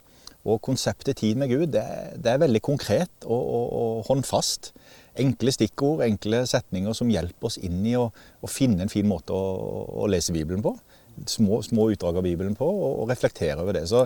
Og 0.46 0.62
konseptet 0.62 1.24
tid 1.24 1.40
med 1.42 1.50
Gud 1.50 1.72
det, 1.74 1.86
det 2.22 2.36
er 2.36 2.44
veldig 2.44 2.62
konkret 2.62 3.26
og, 3.26 3.42
og, 3.42 3.66
og 3.80 4.10
håndfast. 4.12 4.74
Enkle 5.22 5.52
stikkord, 5.56 6.02
enkle 6.06 6.42
setninger 6.50 6.94
som 6.98 7.12
hjelper 7.12 7.48
oss 7.50 7.58
inn 7.64 7.82
i 7.88 7.94
å, 8.00 8.10
å 8.44 8.50
finne 8.52 8.84
en 8.86 8.92
fin 8.92 9.08
måte 9.08 9.32
å, 9.36 9.44
å 10.04 10.10
lese 10.12 10.34
Bibelen 10.36 10.64
på. 10.66 10.74
Små, 11.32 11.62
små 11.64 11.90
utdrag 11.94 12.18
av 12.20 12.26
Bibelen 12.26 12.58
på, 12.60 12.68
og, 12.68 13.00
og 13.04 13.14
reflektere 13.14 13.62
over 13.64 13.78
det. 13.78 13.86
Så 13.88 14.04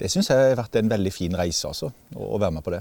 det 0.00 0.08
syns 0.08 0.30
jeg 0.32 0.40
har 0.54 0.56
vært 0.62 0.78
en 0.80 0.88
veldig 0.88 1.12
fin 1.12 1.34
reise, 1.36 1.68
altså, 1.68 1.90
å, 2.16 2.30
å 2.36 2.40
være 2.40 2.56
med 2.56 2.64
på 2.64 2.72
det. 2.72 2.80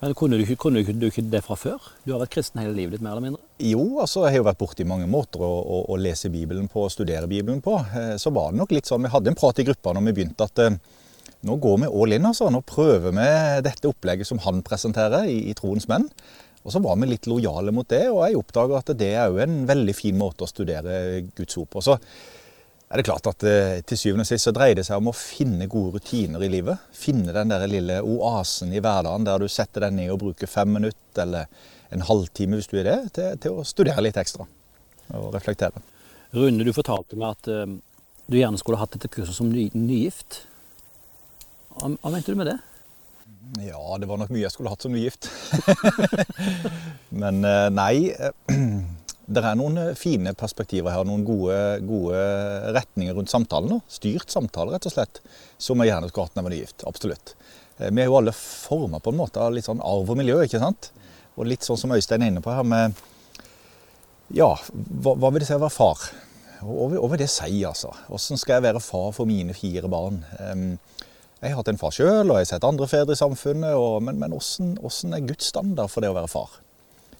Men 0.00 0.12
Kunne 0.18 0.36
du, 0.40 0.44
kunne 0.56 0.80
du 0.82 1.06
ikke- 1.06 1.22
det 1.30 1.42
fra 1.44 1.54
før? 1.56 1.80
Du 2.04 2.12
har 2.12 2.20
vært 2.24 2.32
kristen 2.34 2.60
hele 2.60 2.74
livet 2.76 2.96
ditt, 2.96 3.02
mer 3.04 3.12
eller 3.14 3.24
mindre? 3.24 3.42
Jo, 3.62 3.84
altså, 4.02 4.24
jeg 4.24 4.34
har 4.34 4.40
jo 4.42 4.48
vært 4.48 4.58
borti 4.60 4.84
mange 4.88 5.06
måter 5.08 5.40
å, 5.44 5.52
å, 5.62 5.78
å 5.92 5.96
lese 6.00 6.28
Bibelen 6.32 6.66
på, 6.68 6.82
og 6.84 6.92
studere 6.92 7.28
Bibelen 7.30 7.60
på. 7.64 7.76
Eh, 7.94 8.16
Så 8.20 8.32
var 8.34 8.50
det 8.52 8.58
nok 8.60 8.72
litt 8.74 8.88
sånn, 8.90 9.04
Vi 9.06 9.12
hadde 9.12 9.32
en 9.32 9.38
prat 9.38 9.60
i 9.60 9.64
gruppa 9.68 9.94
når 9.94 10.08
vi 10.08 10.16
begynte 10.18 10.44
at 10.48 10.58
eh, 10.64 10.76
nå 11.44 11.56
går 11.60 11.78
vi 11.84 11.92
all 11.92 12.12
in. 12.16 12.26
altså. 12.32 12.50
Nå 12.52 12.60
prøver 12.68 13.12
vi 13.16 13.28
dette 13.68 13.88
opplegget 13.92 14.26
som 14.28 14.40
han 14.44 14.60
presenterer 14.66 15.28
i, 15.28 15.38
i 15.52 15.54
Troens 15.56 15.86
menn. 15.88 16.08
Og 16.64 16.72
så 16.72 16.80
var 16.80 16.96
vi 16.96 17.10
litt 17.10 17.28
lojale 17.28 17.74
mot 17.76 17.88
det, 17.88 18.06
og 18.08 18.22
jeg 18.24 18.38
oppdaga 18.40 18.78
at 18.80 18.94
det 18.96 19.10
er 19.12 19.28
jo 19.28 19.42
en 19.44 19.66
veldig 19.68 19.94
fin 19.96 20.16
måte 20.16 20.46
å 20.46 20.48
studere 20.48 21.20
Guds 21.36 21.58
ord 21.60 21.68
på. 21.74 21.82
Så 21.84 21.98
er 22.88 23.00
det 23.00 23.04
klart 23.04 23.28
at 23.28 23.44
eh, 23.48 23.82
til 23.84 24.00
syvende 24.00 24.24
og 24.24 24.30
sist 24.30 24.48
så 24.48 24.54
dreier 24.54 24.78
det 24.78 24.86
seg 24.88 25.00
om 25.00 25.10
å 25.10 25.16
finne 25.16 25.68
gode 25.68 25.98
rutiner 25.98 26.44
i 26.44 26.50
livet. 26.52 26.80
Finne 26.96 27.36
den 27.36 27.52
der 27.52 27.66
lille 27.68 28.00
oasen 28.00 28.72
i 28.72 28.80
hverdagen 28.80 29.28
der 29.28 29.44
du 29.44 29.48
setter 29.52 29.86
deg 29.86 29.96
ned 29.96 30.12
og 30.14 30.22
bruker 30.24 30.48
fem 30.48 30.72
minutter 30.78 31.24
eller 31.26 31.50
en 31.94 32.04
halvtime 32.08 32.58
hvis 32.58 32.70
du 32.72 32.78
er 32.80 32.88
det, 32.88 32.98
til, 33.18 33.36
til 33.44 33.60
å 33.60 33.66
studere 33.68 34.04
litt 34.04 34.18
ekstra 34.20 34.46
og 35.14 35.34
reflektere. 35.36 35.84
Rune, 36.34 36.64
du 36.64 36.72
fortalte 36.74 37.18
meg 37.20 37.36
at 37.36 37.50
uh, 37.52 37.74
du 38.26 38.38
gjerne 38.38 38.58
skulle 38.58 38.80
hatt 38.80 38.96
dette 38.96 39.10
kurset 39.12 39.36
som 39.36 39.50
ny, 39.52 39.68
nygift. 39.76 40.40
Hva 41.76 41.92
mente 42.10 42.32
du 42.32 42.38
med 42.40 42.48
det? 42.50 42.56
Ja, 43.62 43.96
det 44.00 44.08
var 44.10 44.18
nok 44.20 44.32
mye 44.34 44.44
jeg 44.44 44.52
skulle 44.54 44.72
hatt 44.72 44.84
som 44.84 44.94
nygift. 44.94 45.28
Men 47.22 47.44
uh, 47.46 47.70
nei. 47.74 48.12
Det 49.24 49.40
er 49.40 49.54
noen 49.56 49.78
fine 49.96 50.34
perspektiver 50.36 50.92
her, 50.92 51.06
noen 51.08 51.22
gode, 51.24 51.54
gode 51.88 52.18
retninger 52.76 53.14
rundt 53.16 53.32
samtalen. 53.32 53.70
Nå. 53.72 53.78
Styrt 53.88 54.28
samtale, 54.28 54.74
rett 54.74 54.84
og 54.84 54.92
slett, 54.92 55.22
som 55.56 55.80
jeg 55.80 55.88
gjerne 55.88 56.10
skulle 56.10 56.26
hatt 56.26 56.34
når 56.36 56.42
jeg 56.42 56.44
var 56.44 56.52
nygift. 56.52 56.84
Absolutt. 56.90 57.32
Vi 57.78 58.02
er 58.02 58.10
jo 58.10 58.18
alle 58.18 58.34
forma 58.36 59.00
på 59.00 59.14
en 59.14 59.22
måte 59.22 59.40
av 59.40 59.56
litt 59.56 59.64
sånn 59.64 59.80
arv 59.80 60.12
og 60.12 60.20
miljø, 60.20 60.36
ikke 60.44 60.60
sant? 60.60 60.90
Og 61.38 61.48
litt 61.48 61.64
sånn 61.64 61.80
som 61.80 61.94
Øystein 61.96 62.20
er 62.20 62.34
inne 62.34 62.44
på 62.44 62.52
her 62.52 62.68
med 62.68 63.00
Ja, 64.36 64.52
hva, 64.52 65.16
hva 65.16 65.32
vil 65.32 65.40
det 65.40 65.48
si 65.48 65.56
å 65.56 65.62
være 65.62 65.72
far? 65.72 66.04
Hva 66.60 67.08
vil 67.08 67.20
det 67.24 67.32
si, 67.32 67.64
altså? 67.64 67.90
Hvordan 68.10 68.44
skal 68.44 68.58
jeg 68.58 68.66
være 68.68 68.84
far 68.84 69.10
for 69.16 69.28
mine 69.28 69.56
fire 69.56 69.88
barn? 69.88 70.20
Jeg 71.44 71.52
har 71.52 71.60
hatt 71.60 71.68
en 71.74 71.76
far 71.76 71.92
sjøl, 71.92 72.30
og 72.30 72.38
jeg 72.38 72.46
har 72.46 72.52
sett 72.54 72.64
andre 72.64 72.86
fedre 72.88 73.12
i 73.12 73.20
samfunnet, 73.20 73.74
og, 73.76 73.98
men, 74.06 74.16
men 74.16 74.32
hvordan, 74.32 75.10
er 75.12 75.26
Guds 75.28 75.50
standard 75.50 75.90
for 75.92 76.00
det 76.00 76.08
å 76.08 76.16
være 76.16 76.30
far? 76.32 76.54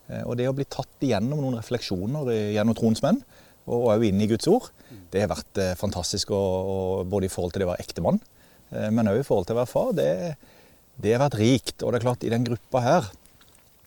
Eh, 0.09 0.23
og 0.25 0.39
det 0.41 0.47
å 0.49 0.55
bli 0.57 0.65
tatt 0.65 1.05
igjennom 1.05 1.43
noen 1.43 1.59
refleksjoner 1.59 2.31
gjennom 2.55 2.77
troens 2.79 3.05
menn, 3.05 3.21
og 3.69 3.91
òg 3.93 4.07
inn 4.09 4.23
i 4.25 4.29
Guds 4.31 4.49
ord, 4.49 4.71
det 5.13 5.27
har 5.27 5.29
vært 5.33 5.61
eh, 5.61 5.75
fantastisk, 5.77 6.33
og 6.33 7.05
både 7.13 7.29
i 7.29 7.35
forhold 7.35 7.53
til 7.53 7.65
det 7.65 7.69
å 7.69 7.73
være 7.75 7.85
ektemann, 7.85 8.23
eh, 8.73 8.89
men 8.89 9.13
òg 9.13 9.21
i 9.21 9.29
forhold 9.29 9.51
til 9.51 9.59
å 9.59 9.61
være 9.61 9.73
far. 9.75 9.93
Det, 10.01 10.09
det, 10.97 11.13
har 11.13 11.27
vært 11.27 11.39
rikt. 11.43 11.77
Og 11.83 11.93
det 11.93 12.01
er 12.01 12.09
klart, 12.09 12.25
i 12.25 12.33
den 12.33 12.49
gruppa 12.49 12.85
her, 12.87 13.13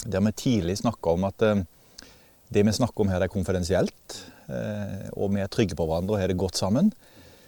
der 0.05 0.25
vi 0.29 0.37
tidlig 0.37 0.77
snakka 0.83 1.17
om 1.17 1.25
at 1.31 1.49
det 2.53 2.61
vi 2.61 2.77
snakker 2.77 3.01
om 3.01 3.09
her, 3.09 3.23
det 3.23 3.31
er 3.31 3.33
konfidensielt, 3.33 4.21
og 5.17 5.33
vi 5.33 5.41
er 5.41 5.49
trygge 5.51 5.75
på 5.75 5.87
hverandre 5.89 6.13
og 6.13 6.21
har 6.21 6.29
det 6.31 6.37
godt 6.39 6.61
sammen, 6.61 6.93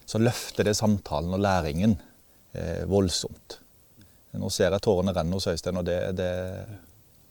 så 0.09 0.19
løfter 0.19 0.65
det 0.65 0.73
samtalen 0.75 1.37
og 1.37 1.43
læringen 1.45 1.93
eh, 2.53 2.85
voldsomt. 2.89 3.59
Nå 4.39 4.51
ser 4.53 4.75
jeg 4.75 4.85
tårene 4.85 5.13
renne 5.15 5.37
hos 5.37 5.47
Øystein, 5.49 5.79
og 5.81 5.87
det, 5.87 5.97
det, 6.17 6.29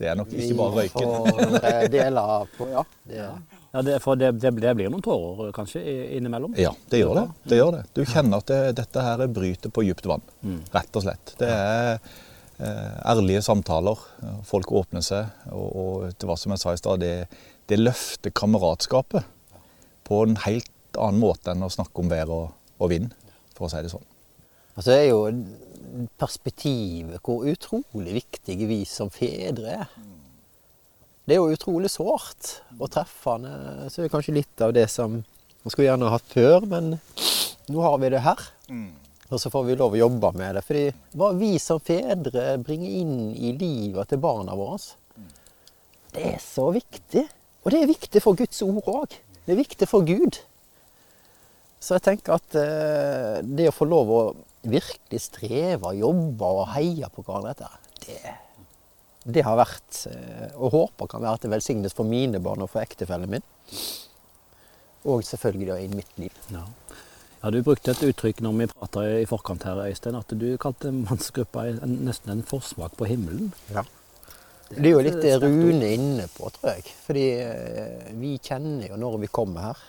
det, 0.01 0.09
er 0.11 0.19
nok 0.19 0.33
ikke 0.35 0.57
bare 0.59 0.83
røyken. 0.83 1.13
Vi 1.39 1.61
får 1.63 1.89
dele 1.95 2.25
på, 2.57 2.69
ja. 2.73 2.85
Det, 3.07 3.27
ja 3.73 3.83
det, 3.87 3.99
for 4.03 4.19
det, 4.19 4.33
det, 4.43 4.53
blir 4.57 4.91
noen 4.91 5.05
tårer 5.05 5.53
kanskje 5.55 5.83
innimellom? 6.19 6.57
Ja, 6.59 6.73
det 6.91 7.03
gjør 7.05 7.21
det. 7.21 7.27
det, 7.45 7.61
gjør 7.61 7.77
det. 7.77 7.83
Du 7.95 8.03
kjenner 8.03 8.43
at 8.43 8.55
dette 8.81 9.05
her 9.07 9.27
bryter 9.31 9.75
på 9.75 9.87
dypt 9.87 10.09
vann, 10.11 10.25
mm. 10.43 10.59
rett 10.75 10.99
og 10.99 11.07
slett. 11.07 11.37
Det 11.39 11.53
er 11.55 11.95
eh, 11.95 12.99
ærlige 13.15 13.45
samtaler. 13.47 14.03
Folk 14.49 14.75
åpner 14.75 15.05
seg. 15.07 15.31
Og, 15.53 15.69
og 15.69 16.19
til 16.19 16.33
hva 16.33 16.39
som 16.41 16.55
jeg 16.55 16.65
sa 16.65 16.75
i 16.75 16.83
stad, 16.83 17.05
det, 17.05 17.15
det 17.71 17.79
løfter 17.79 18.35
kameratskapet 18.35 19.35
på 20.09 20.23
en 20.25 20.39
helt 20.49 20.73
annen 20.99 21.23
måte 21.23 21.53
enn 21.53 21.63
å 21.63 21.71
snakke 21.71 22.03
om 22.03 22.11
vær 22.11 22.31
og, 22.33 22.47
og 22.81 22.91
vind, 22.91 23.13
for 23.55 23.69
å 23.69 23.73
si 23.73 23.85
det 23.85 23.93
sånn. 23.93 24.07
Altså 24.79 24.93
det 24.93 24.99
er 25.01 25.09
jo 25.11 26.07
perspektivet 26.21 27.19
hvor 27.27 27.43
utrolig 27.51 28.13
viktige 28.21 28.69
vi 28.71 28.85
som 28.87 29.11
fedre 29.11 29.73
er. 29.81 29.89
Det 31.27 31.35
er 31.35 31.43
jo 31.43 31.57
utrolig 31.57 31.91
sårt 31.91 32.53
og 32.79 32.87
treffende. 32.95 33.51
Så 33.91 33.99
er 34.01 34.07
det 34.07 34.13
kanskje 34.13 34.37
litt 34.37 34.63
av 34.63 34.71
det 34.77 34.87
som 34.93 35.19
man 35.19 35.75
skulle 35.75 35.89
gjerne 35.89 36.13
hatt 36.15 36.31
før, 36.31 36.69
men 36.71 36.95
nå 37.69 37.83
har 37.83 37.99
vi 37.99 38.13
det 38.15 38.23
her. 38.23 38.45
Og 39.29 39.43
så 39.43 39.51
får 39.53 39.67
vi 39.67 39.77
lov 39.77 39.97
å 39.97 40.01
jobbe 40.01 40.31
med 40.39 40.57
det. 40.57 40.63
Fordi 40.65 40.85
hva 41.19 41.33
vi 41.37 41.51
som 41.61 41.83
fedre 41.85 42.55
bringer 42.63 42.95
inn 43.03 43.17
i 43.35 43.51
livet 43.59 44.09
til 44.09 44.23
barna 44.23 44.55
våre, 44.57 44.79
det 46.15 46.23
er 46.37 46.39
så 46.41 46.71
viktig. 46.73 47.27
Og 47.67 47.75
det 47.75 47.83
er 47.83 47.91
viktig 47.91 48.23
for 48.25 48.39
Guds 48.39 48.63
ord 48.65 48.87
òg. 48.87 49.19
Det 49.43 49.53
er 49.57 49.59
viktig 49.59 49.91
for 49.91 50.07
Gud. 50.07 50.39
Så 51.83 51.99
jeg 51.99 52.07
tenker 52.07 52.39
at 52.39 52.57
eh, 52.59 53.43
det 53.43 53.69
å 53.69 53.75
få 53.75 53.87
lov 53.91 54.15
å 54.15 54.23
virkelig 54.73 55.23
streva, 55.25 55.95
jobba 55.97 56.53
og 56.61 56.71
heia 56.75 57.11
på 57.13 57.25
hverandre, 57.27 57.71
det, 58.05 58.35
det 59.29 59.45
har 59.45 59.59
vært, 59.59 60.05
eh, 60.11 60.55
og 60.57 60.73
håper 60.77 61.11
kan 61.11 61.25
være 61.25 61.45
til 61.45 61.53
velsignelse 61.53 61.97
for 61.97 62.09
mine 62.09 62.41
barn 62.43 62.65
og 62.65 62.73
for 62.73 62.85
ektefellen 62.85 63.31
min. 63.33 63.45
Og 65.09 65.25
selvfølgelig 65.25 65.85
i 65.85 65.91
mitt 65.93 66.17
liv. 66.21 66.41
Ja. 66.53 66.65
ja 67.43 67.53
du 67.55 67.61
brukte 67.65 67.93
et 67.93 68.03
uttrykk 68.09 68.43
når 68.45 68.57
vi 68.61 68.71
prata 68.73 69.05
i 69.21 69.29
forkant 69.29 69.67
her, 69.69 69.85
Øystein, 69.89 70.19
at 70.19 70.33
du 70.33 70.49
kalte 70.61 70.93
mannsgruppa 70.95 71.69
nesten 71.85 72.35
en 72.35 72.45
forsmak 72.47 72.97
på 72.99 73.11
himmelen. 73.11 73.53
Ja. 73.75 73.85
Det 74.69 74.85
er 74.85 74.93
jo 74.93 75.05
litt 75.05 75.23
det 75.25 75.39
Rune 75.41 75.81
er 75.81 75.95
inne 75.97 76.27
på, 76.29 76.51
tror 76.53 76.75
jeg. 76.75 76.91
Fordi 77.07 77.29
eh, 77.41 78.11
vi 78.21 78.35
kjenner 78.37 78.91
jo 78.91 78.99
når 79.01 79.23
vi 79.23 79.31
kommer 79.33 79.71
her. 79.71 79.87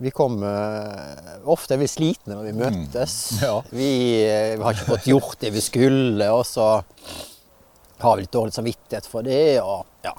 Vi 0.00 0.10
kommer 0.16 1.44
Ofte 1.44 1.76
er 1.76 1.82
vi 1.82 1.88
slitne 1.90 2.36
når 2.38 2.46
vi 2.48 2.54
mm. 2.56 2.60
møtes. 2.60 3.16
Mm. 3.36 3.42
Ja. 3.50 3.56
Vi, 3.68 3.90
eh, 4.24 4.54
vi, 4.56 4.64
har 4.64 4.76
ikke 4.76 4.92
fått 4.94 5.08
gjort 5.10 5.40
det 5.42 5.52
vi 5.52 5.64
skulle, 5.64 6.30
og 6.32 6.44
så 6.48 6.68
har 8.00 8.16
vi 8.16 8.24
litt 8.24 8.32
dårlig 8.32 8.56
samvittighet 8.56 9.08
for 9.10 9.26
det. 9.26 9.60
Og, 9.60 9.84
ja. 10.06 10.14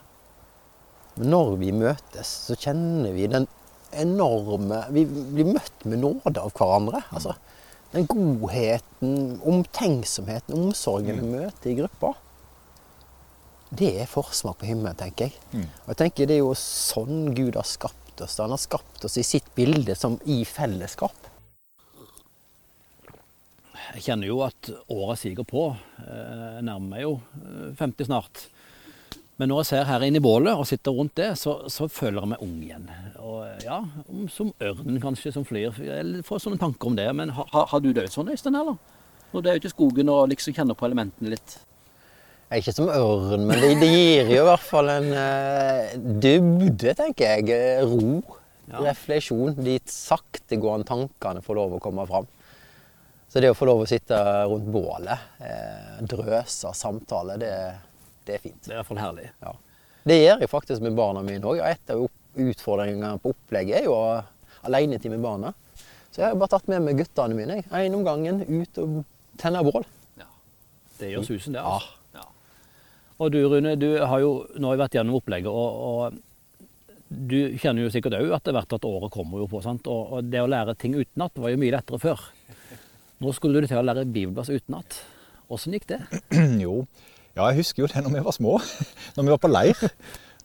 Men 1.17 1.33
når 1.33 1.55
vi 1.61 1.71
møtes, 1.73 2.33
så 2.49 2.57
kjenner 2.59 3.15
vi 3.15 3.29
den 3.31 3.49
enorme 3.91 4.85
Vi 4.95 5.03
blir 5.03 5.49
møtt 5.49 5.85
med 5.89 5.99
nåde 6.03 6.39
av 6.39 6.53
hverandre. 6.55 7.01
Mm. 7.01 7.15
Altså, 7.17 7.35
den 7.91 8.07
godheten, 8.07 9.15
omtenksomheten, 9.43 10.55
omsorgen 10.55 11.17
vi 11.17 11.25
mm. 11.25 11.33
møter 11.41 11.73
i 11.73 11.79
gruppa. 11.81 12.13
Det 13.71 13.91
er 14.03 14.09
forsmak 14.09 14.59
på 14.61 14.67
himmelen, 14.69 14.95
tenker 14.99 15.29
jeg. 15.29 15.35
Mm. 15.55 15.67
Og 15.83 15.91
jeg 15.93 15.99
tenker 16.03 16.27
Det 16.27 16.37
er 16.37 16.43
jo 16.43 16.55
sånn 16.59 17.31
Gud 17.35 17.55
har 17.59 17.67
skapt 17.67 18.00
oss. 18.19 18.37
Han 18.43 18.51
har 18.51 18.59
skapt 18.59 19.05
oss 19.07 19.15
i 19.17 19.23
sitt 19.23 19.47
bilde 19.55 19.95
som 19.95 20.19
i 20.27 20.41
fellesskap. 20.45 21.29
Jeg 23.91 24.03
kjenner 24.05 24.27
jo 24.29 24.41
at 24.45 24.69
åra 24.91 25.15
siger 25.19 25.47
på. 25.47 25.69
Jeg 26.03 26.65
nærmer 26.67 26.89
meg 26.93 27.05
jo 27.05 27.15
50 27.79 28.07
snart. 28.07 28.45
Men 29.41 29.49
når 29.49 29.63
jeg 29.63 29.69
ser 29.71 29.87
her 29.89 30.03
inne 30.05 30.19
i 30.19 30.23
bålet 30.23 30.53
og 30.53 30.67
sitter 30.69 30.93
rundt 30.93 31.15
det, 31.17 31.31
så, 31.39 31.55
så 31.71 31.87
føler 31.89 32.21
jeg 32.21 32.29
meg 32.29 32.43
ung 32.45 32.57
igjen. 32.61 32.83
Og 33.25 33.63
ja, 33.65 33.79
Som 34.29 34.51
ørnen 34.61 34.99
kanskje, 35.01 35.33
som 35.33 35.47
flyr. 35.47 35.79
Jeg 35.81 36.21
får 36.27 36.43
sånne 36.43 36.61
tanker 36.61 36.91
om 36.91 36.97
det. 36.99 37.07
Men 37.17 37.33
har, 37.33 37.49
har 37.71 37.81
du 37.81 37.89
det 37.95 38.05
sånn, 38.13 38.29
Øystein, 38.29 38.59
eller? 38.59 38.77
Når 39.31 39.41
du 39.41 39.49
er 39.49 39.57
ute 39.57 39.71
i 39.71 39.73
skogen 39.73 40.11
og 40.13 40.29
liksom 40.29 40.53
kjenner 40.53 40.77
på 40.77 40.85
elementene 40.85 41.33
litt? 41.33 41.57
Ikke 42.51 42.73
som 42.75 42.89
ørn, 42.91 43.45
men 43.47 43.61
det, 43.63 43.69
det 43.79 43.87
gir 43.87 44.29
jo 44.33 44.41
i 44.41 44.47
hvert 44.49 44.63
fall 44.67 44.91
en 44.91 45.05
uh, 45.15 45.93
dybde, 45.95 46.91
tenker 46.99 47.37
jeg. 47.37 47.85
Ro. 47.87 48.19
Ja. 48.67 48.81
Refleksjon. 48.89 49.55
De 49.55 49.77
saktegående 49.87 50.87
tankene 50.87 51.43
får 51.45 51.59
lov 51.59 51.77
å 51.77 51.81
komme 51.83 52.03
fram. 52.09 52.27
Så 53.31 53.39
det 53.39 53.53
å 53.53 53.55
få 53.55 53.69
lov 53.69 53.85
å 53.85 53.87
sitte 53.87 54.17
rundt 54.51 54.67
bålet, 54.73 55.27
eh, 55.39 55.99
drøse 56.03 56.73
samtale, 56.75 57.37
det, 57.39 57.51
det, 58.27 58.35
er 58.35 58.41
fint. 58.43 58.57
Det 58.65 58.73
er 58.73 58.75
i 58.75 58.79
hvert 58.81 58.89
fall 58.89 58.99
herlig. 58.99 59.29
Ja. 59.39 59.53
Det 60.11 60.17
gjør 60.17 60.43
jeg 60.43 60.51
faktisk 60.51 60.83
med 60.83 60.97
barna 60.97 61.21
mine 61.23 61.47
òg. 61.47 61.61
Et 61.63 61.93
av 61.95 62.03
utfordringene 62.43 63.13
på 63.23 63.31
opplegget 63.31 63.79
er 63.79 63.87
jo 63.87 63.95
alenetid 64.67 65.15
med 65.15 65.23
barna. 65.23 65.53
Så 66.11 66.25
jeg 66.25 66.27
har 66.27 66.35
bare 66.41 66.51
tatt 66.57 66.67
med 66.67 66.83
meg 66.83 66.99
guttene 66.99 67.37
mine 67.37 67.61
en 67.63 67.95
om 67.95 68.03
gangen 68.03 68.43
ut 68.43 68.83
og 68.83 68.99
tenne 69.39 69.63
bål. 69.63 69.87
Ja. 70.19 70.27
Det 70.99 71.13
gjør 71.13 71.27
susen, 71.31 71.55
det. 71.55 71.63
altså. 71.63 72.00
Og 73.21 73.29
du 73.33 73.39
Rune, 73.45 73.75
du 73.77 73.89
har 74.01 74.21
jo 74.23 74.31
nå 74.57 74.73
vært 74.79 74.97
gjennom 74.97 75.19
opplegget, 75.19 75.51
og, 75.51 75.81
og 75.91 77.11
du 77.11 77.57
kjenner 77.59 77.85
jo 77.85 77.91
sikkert 77.93 78.17
òg 78.17 78.33
etter 78.33 78.55
hvert 78.55 78.73
at 78.77 78.87
året 78.87 79.13
kommer 79.13 79.43
jo 79.43 79.49
på. 79.51 79.61
sant? 79.61 79.87
Og, 79.91 80.15
og, 80.15 80.31
det 80.31 80.41
å 80.41 80.49
lære 80.49 80.77
ting 80.79 80.95
utenat 80.97 81.37
var 81.43 81.53
jo 81.53 81.59
mye 81.61 81.75
lettere 81.75 82.01
før. 82.01 82.23
Nå 83.21 83.33
skulle 83.37 83.61
du 83.61 83.69
til 83.69 83.77
å 83.77 83.85
lære 83.85 84.07
bibelvers 84.09 84.49
utenat. 84.49 85.01
Åssen 85.51 85.75
gikk 85.75 85.89
det? 85.91 86.01
Jo, 86.65 86.81
ja, 87.35 87.45
jeg 87.51 87.61
husker 87.61 87.83
jo 87.83 87.91
det 87.91 88.01
når 88.03 88.15
vi 88.17 88.25
var 88.25 88.35
små. 88.35 88.57
Når 89.15 89.23
vi 89.27 89.33
var 89.33 89.41
på 89.43 89.51
leir 89.51 89.79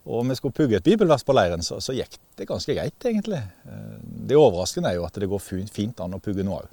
og 0.07 0.23
vi 0.29 0.37
skulle 0.39 0.55
pugge 0.55 0.79
et 0.79 0.87
bibelvers 0.87 1.25
på 1.27 1.35
leiren, 1.35 1.65
så, 1.67 1.81
så 1.83 1.95
gikk 1.97 2.15
det 2.39 2.47
ganske 2.47 2.75
greit, 2.77 3.07
egentlig. 3.09 3.41
Eh, 3.67 3.95
det 4.31 4.39
overraskende 4.39 4.93
er 4.93 5.01
jo 5.01 5.07
at 5.09 5.19
det 5.19 5.27
går 5.31 5.43
fint 5.67 6.03
an 6.03 6.15
å 6.15 6.21
pugge 6.23 6.47
noe 6.47 6.61
òg. 6.61 6.69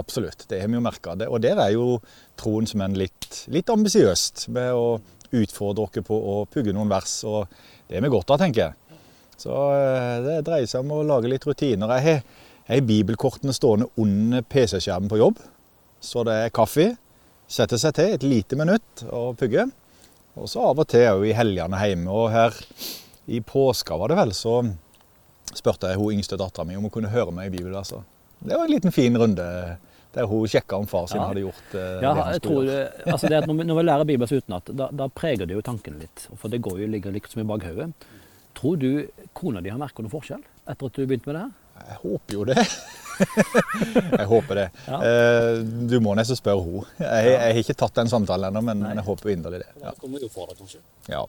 Absolutt, 0.00 0.46
det 0.48 0.62
har 0.62 0.70
vi 0.70 0.78
jo 0.78 0.84
merka. 0.84 1.12
Og 1.26 1.42
der 1.44 1.60
er 1.60 1.74
jo 1.74 1.98
troens 2.40 2.72
menn 2.78 2.96
litt, 2.96 3.42
litt 3.52 3.68
ambisiøst 3.72 4.46
med 4.54 4.72
å 4.72 5.00
utfordre 5.36 5.88
dere 5.94 6.06
på 6.06 6.16
å 6.16 6.36
pugge 6.50 6.74
noen 6.76 6.90
vers. 6.90 7.12
Og 7.28 7.46
det 7.88 7.98
er 7.98 8.04
vi 8.04 8.12
godt 8.12 8.32
av, 8.34 8.40
tenker 8.42 8.66
jeg. 8.66 9.00
Så 9.40 9.56
eh, 9.74 10.16
det 10.26 10.40
dreier 10.48 10.68
seg 10.68 10.84
om 10.84 10.98
å 10.98 11.04
lage 11.06 11.30
litt 11.30 11.46
rutiner. 11.48 11.96
Jeg 12.00 12.22
har 12.68 12.86
bibelkortene 12.86 13.54
stående 13.56 13.88
under 14.00 14.44
PC-skjermen 14.46 15.10
på 15.10 15.20
jobb. 15.20 15.40
Så 16.00 16.24
det 16.28 16.36
er 16.46 16.54
kaffe. 16.54 16.92
Setter 17.50 17.80
seg 17.80 17.96
til 17.96 18.14
et 18.14 18.26
lite 18.26 18.58
minutt 18.58 19.04
og 19.08 19.38
pugge. 19.40 19.66
Og 20.38 20.48
så 20.48 20.62
av 20.70 20.78
og 20.78 20.88
til 20.88 21.08
òg 21.10 21.26
i 21.28 21.36
helgene 21.36 21.80
hjemme. 21.82 22.12
Og 22.12 22.30
her 22.32 22.56
i 23.30 23.40
påska 23.44 23.98
var 23.98 24.12
det 24.12 24.18
vel, 24.20 24.32
så 24.36 24.60
spurte 25.50 25.90
jeg 25.90 25.98
hun 25.98 26.18
yngste 26.18 26.38
dattera 26.38 26.66
mi 26.66 26.76
om 26.78 26.86
hun 26.86 26.94
kunne 26.94 27.12
høre 27.12 27.34
meg 27.34 27.50
i 27.50 27.56
bibelverset. 27.58 28.06
Det 28.40 28.56
var 28.56 28.64
en 28.64 28.72
liten 28.72 28.94
fin 28.94 29.16
runde 29.18 29.46
der 30.14 30.26
hun 30.26 30.46
sjekka 30.50 30.76
om 30.80 30.86
far 30.90 31.06
sin 31.06 31.20
Ja. 31.20 31.26
hadde 31.30 31.40
gjort 31.44 31.74
uh, 31.74 31.80
Ja, 31.80 32.00
det 32.00 32.08
han 32.08 32.32
jeg 32.32 32.40
skulle 32.40 32.54
tror, 32.54 32.64
gjøre. 32.70 33.12
altså 33.12 33.28
det 33.30 33.36
at 33.40 33.46
når, 33.46 33.54
vi, 33.60 33.64
når 33.70 33.76
vi 33.80 33.82
lærer 33.86 34.04
Bibelen 34.08 34.38
utenat, 34.42 34.70
da, 34.80 34.88
da 35.02 35.08
preger 35.08 35.46
det 35.46 35.54
jo 35.54 35.62
tankene 35.62 36.00
litt. 36.02 36.24
For 36.36 36.48
det 36.50 36.60
går 36.62 36.80
jo, 36.82 36.86
ligger 36.90 37.12
liksom 37.14 37.42
i 37.44 37.46
bakhodet. 37.46 37.90
Tror 38.58 38.76
du 38.76 38.88
kona 39.32 39.60
di 39.62 39.70
har 39.70 39.78
merka 39.78 40.02
noen 40.02 40.10
forskjell 40.10 40.42
etter 40.68 40.86
at 40.90 40.96
du 40.98 41.06
begynte 41.06 41.30
med 41.30 41.36
det 41.38 41.44
her? 41.46 41.56
Jeg 41.90 41.96
håper 42.02 42.34
jo 42.34 42.44
det. 42.44 42.56
jeg 44.18 44.26
håper 44.28 44.54
det. 44.58 44.66
Ja. 44.88 44.98
Eh, 45.06 45.60
Du 45.88 45.94
må 46.04 46.12
nesten 46.18 46.36
spørre 46.36 46.60
henne. 46.66 46.82
Jeg, 46.98 47.30
jeg 47.30 47.40
har 47.54 47.60
ikke 47.62 47.78
tatt 47.84 47.94
den 48.02 48.10
samtalen 48.12 48.50
ennå, 48.50 48.60
men, 48.66 48.82
Nei. 48.84 48.94
jeg 48.98 49.06
håper 49.06 49.32
inderlig 49.32 49.62
det. 49.62 49.70
Ja. 49.84 49.94
kommer 50.00 50.20
jo 50.20 50.28
for 50.34 50.50
deg, 50.50 50.58
kanskje. 50.60 50.82
Ja. 51.08 51.22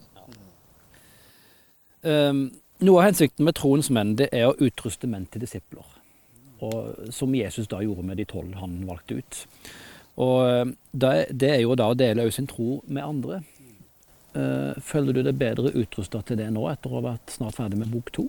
Um, 2.03 2.47
noe 2.81 2.97
av 3.03 3.11
hensikten 3.11 3.45
med 3.45 3.55
troens 3.59 3.91
menn 3.93 4.15
det 4.17 4.31
er 4.33 4.47
å 4.49 4.55
utruste 4.57 5.07
menn 5.07 5.27
til 5.31 5.43
disipler. 5.45 5.85
Og, 6.61 7.07
som 7.13 7.33
Jesus 7.33 7.69
da 7.69 7.81
gjorde 7.81 8.05
med 8.05 8.19
de 8.21 8.27
tolv 8.29 8.53
han 8.61 8.81
valgte 8.85 9.17
ut. 9.21 9.39
Og 10.21 10.37
um, 10.67 10.75
det, 10.93 11.49
er 11.49 11.61
jo 11.63 11.77
da 11.79 11.89
å 11.89 11.97
dele 11.97 12.27
sin 12.33 12.49
tro 12.49 12.81
med 12.85 13.05
andre. 13.05 13.41
Uh, 14.35 14.77
føler 14.79 15.17
du 15.17 15.23
deg 15.25 15.39
bedre 15.39 15.73
utrusta 15.75 16.21
til 16.23 16.37
det 16.39 16.51
nå, 16.53 16.67
etter 16.71 16.91
å 16.91 16.99
ha 16.99 17.07
vært 17.13 17.33
snart 17.33 17.57
ferdig 17.57 17.81
med 17.81 17.91
bok 17.91 18.11
to? 18.15 18.27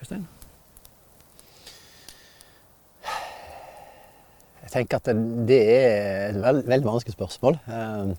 Øystein? 0.00 0.28
Jeg 4.70 4.74
tenker 4.76 5.00
at 5.00 5.08
det 5.48 5.60
er 5.66 6.28
et 6.28 6.36
veld, 6.38 6.66
veldig 6.70 6.86
vanskelig 6.86 7.16
spørsmål. 7.16 7.56
Eh, 7.66 8.10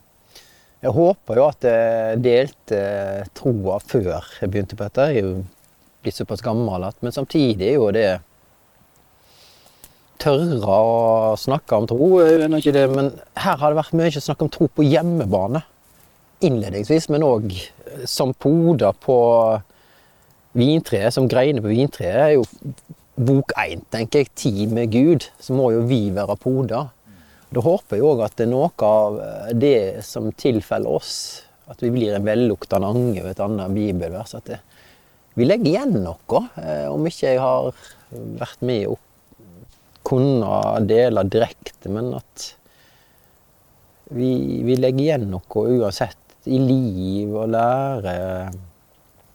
Jeg 0.82 0.92
håper 0.98 1.38
jo 1.38 1.44
at 1.46 1.64
jeg 1.64 2.18
delte 2.26 2.80
troa 3.38 3.78
før 3.80 4.26
jeg 4.42 4.50
begynte 4.52 4.76
på 4.76 4.84
dette. 4.84 5.06
Jeg 5.14 5.22
er 5.22 5.28
jo 5.30 5.44
blitt 6.02 6.18
såpass 6.18 6.42
gammel 6.44 6.84
at 6.84 6.98
Men 7.06 7.14
samtidig 7.16 7.70
er 7.70 7.78
jo 7.78 7.92
det 7.96 8.20
Tørre 10.22 10.78
å 10.78 11.34
snakke 11.40 11.78
om 11.78 11.88
tro, 11.90 12.08
det, 12.22 12.86
men 12.94 13.12
her 13.42 13.58
har 13.58 13.72
det 13.72 13.80
vært 13.80 13.98
mye 13.98 14.22
snakk 14.22 14.44
om 14.46 14.52
tro 14.54 14.68
på 14.70 14.86
hjemmebane. 14.86 15.64
Innledningsvis, 16.46 17.10
men 17.14 17.26
òg 17.26 17.54
som 18.10 18.34
poder 18.34 18.94
på 19.02 19.18
vintreet, 20.58 21.14
som 21.14 21.30
greiner 21.32 21.64
på 21.64 21.72
vintreet, 21.74 22.22
er 22.22 22.34
jo 22.36 22.46
bok 23.22 23.54
én, 23.62 23.84
tenker 23.94 24.24
jeg, 24.24 24.34
tid 24.38 24.74
med 24.74 24.92
Gud, 24.94 25.28
så 25.42 25.56
må 25.58 25.72
jo 25.76 25.86
vi 25.90 26.04
være 26.14 26.38
poder. 26.42 26.90
Da 27.52 27.64
håper 27.64 28.00
jeg 28.00 28.08
òg 28.08 28.24
at 28.26 28.38
det 28.40 28.48
er 28.48 28.52
noe 28.54 28.88
av 28.88 29.18
det 29.60 30.04
som 30.08 30.30
tilfeller 30.32 31.02
oss, 31.02 31.14
at 31.72 31.82
vi 31.84 31.92
blir 31.94 32.16
en 32.16 32.26
velluktende 32.28 32.90
ange 32.94 33.22
ved 33.22 33.34
et 33.34 33.44
annet 33.44 33.76
bibelvers. 33.76 34.36
At 34.38 34.48
det, 34.48 34.60
vi 35.36 35.48
legger 35.48 35.74
igjen 35.74 35.98
noe, 36.04 36.44
eh, 36.62 36.88
om 36.92 37.06
ikke 37.08 37.34
jeg 37.34 37.42
har 37.44 37.72
vært 38.40 38.64
med 38.68 38.92
og 38.92 39.00
kunne 40.08 40.80
dele 40.90 41.24
direkte, 41.30 41.92
men 41.94 42.14
at 42.18 42.48
vi, 44.12 44.32
vi 44.66 44.76
legger 44.76 45.06
igjen 45.06 45.30
noe 45.32 45.66
uansett 45.78 46.48
i 46.52 46.58
liv 46.60 47.32
og 47.38 47.52
lære 47.54 48.16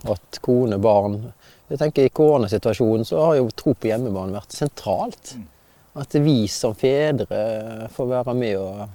at 0.07 0.39
kone, 0.45 0.79
barn 0.83 1.21
jeg 1.67 1.81
tenker 1.81 2.07
I 2.07 2.13
koronasituasjonen 2.15 3.05
så 3.07 3.23
har 3.25 3.39
jo 3.41 3.49
tro 3.51 3.73
på 3.75 3.89
hjemmebane 3.91 4.37
vært 4.37 4.55
sentralt. 4.55 5.35
At 5.99 6.15
vi 6.23 6.47
som 6.53 6.77
fedre 6.79 7.89
får 7.95 8.07
være 8.13 8.35
med 8.39 8.59
og 8.61 8.87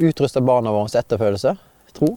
utruste 0.00 0.42
barna 0.42 0.72
våre 0.74 0.98
etterfølelse. 0.98 1.54
tro. 1.94 2.16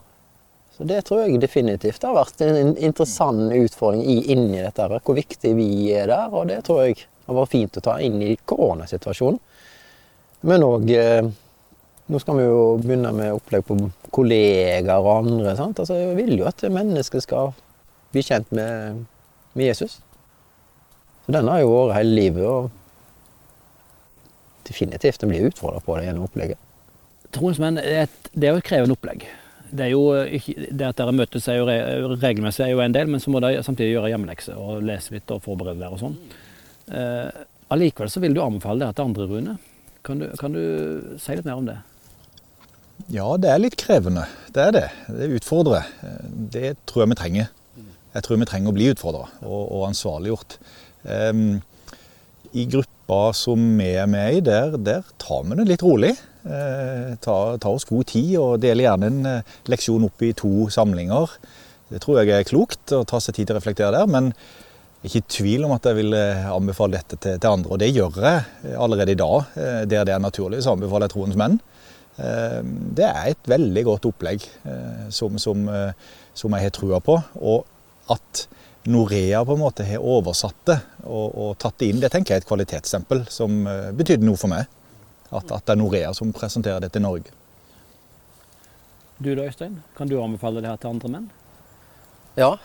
Så 0.74 0.84
Det 0.84 1.02
tror 1.06 1.22
jeg 1.22 1.42
definitivt 1.42 2.02
det 2.02 2.08
har 2.08 2.16
vært 2.18 2.42
en 2.42 2.78
interessant 2.78 3.54
utfordring 3.54 4.02
i, 4.10 4.32
inni 4.34 4.58
dette. 4.58 4.88
Hvor 4.90 5.16
viktig 5.16 5.54
vi 5.56 5.92
er 5.94 6.08
der. 6.08 6.34
Og 6.34 6.48
det 6.50 6.64
tror 6.66 6.84
jeg 6.88 6.98
har 7.28 7.38
vært 7.38 7.54
fint 7.54 7.80
å 7.80 7.84
ta 7.84 7.98
inn 8.04 8.22
i 8.24 8.36
koronasituasjonen. 8.50 9.40
Men 10.50 10.66
òg 10.68 10.92
eh, 10.92 11.24
Nå 12.12 12.20
skal 12.20 12.36
vi 12.36 12.44
jo 12.44 12.64
begynne 12.84 13.14
med 13.16 13.32
opplegg 13.32 13.64
på 13.64 13.78
kollegaer 14.12 15.00
og 15.00 15.22
andre. 15.22 15.54
sant? 15.56 15.80
Altså, 15.80 15.96
Jeg 15.96 16.18
vil 16.18 16.34
jo 16.36 16.50
at 16.50 16.60
mennesker 16.68 17.24
skal 17.24 17.54
bli 18.12 18.22
kjent 18.28 18.52
med, 18.52 19.06
med 19.56 19.70
Jesus. 19.70 20.02
Så 21.24 21.32
den 21.32 21.48
har 21.48 21.62
jo 21.64 21.72
vært 21.72 22.02
hele 22.02 22.18
livet. 22.18 22.44
og 22.44 22.68
Definitivt 24.68 25.24
en 25.24 25.32
blir 25.32 25.48
utfordra 25.48 25.80
på 25.80 25.96
det 25.96 26.10
gjennom 26.10 26.28
opplegget. 26.28 26.60
Troens 27.34 27.60
menn 27.64 27.80
er 27.80 28.12
det 28.34 28.50
er 28.50 28.54
jo 28.54 28.62
et 28.62 28.68
krevende 28.68 28.96
opplegg. 28.98 29.26
Det, 29.74 29.88
jo 29.90 30.04
det 30.14 30.86
at 30.86 31.00
dere 31.00 31.16
møtes 31.16 31.48
er 31.50 31.58
jo 31.58 31.66
regelmessig 32.22 32.68
er 32.68 32.76
jo 32.76 32.84
en 32.84 32.94
del, 32.94 33.10
men 33.10 33.24
så 33.24 33.32
må 33.34 33.42
dere 33.42 33.64
samtidig 33.66 33.96
gjøre 33.96 34.12
hjemmelekser 34.12 34.60
og 34.60 34.84
lese 34.86 35.16
litt 35.16 35.32
og 35.34 35.42
forberede 35.46 35.80
dere 35.82 35.96
og 35.96 36.04
sånn. 36.04 36.20
Eh, 36.92 37.44
allikevel 37.74 38.12
så 38.12 38.22
vil 38.24 38.36
du 38.36 38.42
anbefale 38.44 38.86
det 38.86 38.98
til 38.98 39.08
andre, 39.08 39.28
Rune. 39.30 39.58
Kan 40.04 40.20
du, 40.20 40.28
kan 40.40 40.56
du 40.56 40.64
si 41.22 41.36
litt 41.38 41.48
mer 41.48 41.60
om 41.62 41.68
det? 41.70 41.80
Ja, 43.12 43.28
det 43.40 43.50
er 43.50 43.62
litt 43.62 43.78
krevende. 43.80 44.26
Det 44.54 44.68
er 44.68 44.74
det. 44.76 44.88
Det 45.08 45.30
utfordrer. 45.40 45.88
Det 46.54 46.76
tror 46.90 47.04
jeg 47.04 47.14
vi 47.14 47.20
trenger. 47.20 47.52
Jeg 48.14 48.26
tror 48.26 48.38
vi 48.38 48.48
trenger 48.50 48.70
å 48.70 48.76
bli 48.76 48.90
utfordra 48.94 49.24
og, 49.42 49.62
og 49.64 49.88
ansvarliggjort. 49.88 50.58
Um, 51.04 51.62
I 52.54 52.68
gruppa 52.70 53.22
som 53.36 53.64
vi 53.80 53.90
er 53.98 54.10
med 54.10 54.38
i, 54.38 54.44
der, 54.46 54.78
der 54.78 55.08
tar 55.22 55.48
vi 55.48 55.58
det 55.58 55.68
litt 55.72 55.86
rolig. 55.86 56.14
Uh, 56.46 57.16
tar, 57.24 57.58
tar 57.64 57.74
oss 57.74 57.88
god 57.90 58.06
tid 58.12 58.36
og 58.38 58.62
deler 58.62 58.86
gjerne 58.86 59.10
en 59.10 59.30
eh, 59.30 59.54
leksjon 59.72 60.06
opp 60.06 60.24
i 60.28 60.34
to 60.38 60.68
samlinger. 60.74 61.34
Det 61.90 62.02
tror 62.04 62.22
jeg 62.22 62.36
er 62.36 62.48
klokt 62.48 62.94
å 62.94 63.04
ta 63.08 63.20
seg 63.24 63.38
tid 63.38 63.50
til 63.50 63.58
å 63.58 63.62
reflektere 63.62 63.96
der. 63.96 64.12
Men 64.12 64.32
ikke 65.04 65.20
i 65.20 65.26
tvil 65.36 65.66
om 65.68 65.74
at 65.76 65.86
jeg 65.90 65.98
vil 66.00 66.16
eh, 66.16 66.46
anbefale 66.54 66.98
dette 67.00 67.18
til, 67.20 67.38
til 67.40 67.50
andre. 67.50 67.72
Og 67.76 67.80
det 67.82 67.92
gjør 67.92 68.20
jeg 68.24 68.76
allerede 68.80 69.12
i 69.16 69.20
dag, 69.20 69.50
eh, 69.60 69.82
der 69.92 70.08
det 70.08 70.16
er 70.16 70.24
naturlig. 70.24 70.62
Så 70.64 70.72
anbefaler 70.76 71.10
jeg 71.10 71.16
Troens 71.16 71.40
menn. 71.40 71.60
Eh, 72.18 72.60
Det 72.96 73.08
er 73.10 73.32
et 73.34 73.50
veldig 73.52 73.84
godt 73.90 74.08
opplegg 74.12 74.46
eh, 74.64 75.06
som, 75.12 75.36
som, 75.42 75.68
eh, 75.68 75.92
som 76.34 76.56
jeg 76.56 76.70
har 76.70 76.76
trua 76.78 77.02
på. 77.04 77.18
Og 77.42 77.66
at 78.14 78.46
Norea 78.88 79.44
på 79.48 79.56
en 79.56 79.62
måte 79.64 79.86
har 79.88 80.04
oversatt 80.04 80.66
det 80.68 80.80
og, 81.08 81.28
og 81.40 81.52
tatt 81.60 81.78
det 81.80 81.88
inn, 81.92 82.02
det 82.04 82.10
tenker 82.12 82.34
jeg 82.34 82.42
er 82.42 82.44
et 82.44 82.50
kvalitetsstempel 82.50 83.22
som 83.32 83.62
eh, 83.68 83.92
betydde 83.96 84.28
noe 84.28 84.40
for 84.40 84.52
meg. 84.52 84.68
At, 85.34 85.48
at 85.52 85.64
det 85.66 85.76
er 85.76 85.80
Norea 85.80 86.12
som 86.16 86.32
presenterer 86.36 86.84
det 86.84 86.92
til 86.94 87.04
Norge. 87.04 87.32
Du 89.24 89.30
da, 89.36 89.46
Øystein? 89.48 89.78
Kan 89.98 90.10
du 90.12 90.18
anbefale 90.20 90.62
det 90.64 90.70
her 90.72 90.80
til 90.82 90.92
andre 90.96 91.12
menn? 91.14 91.28
Ja, 92.36 92.56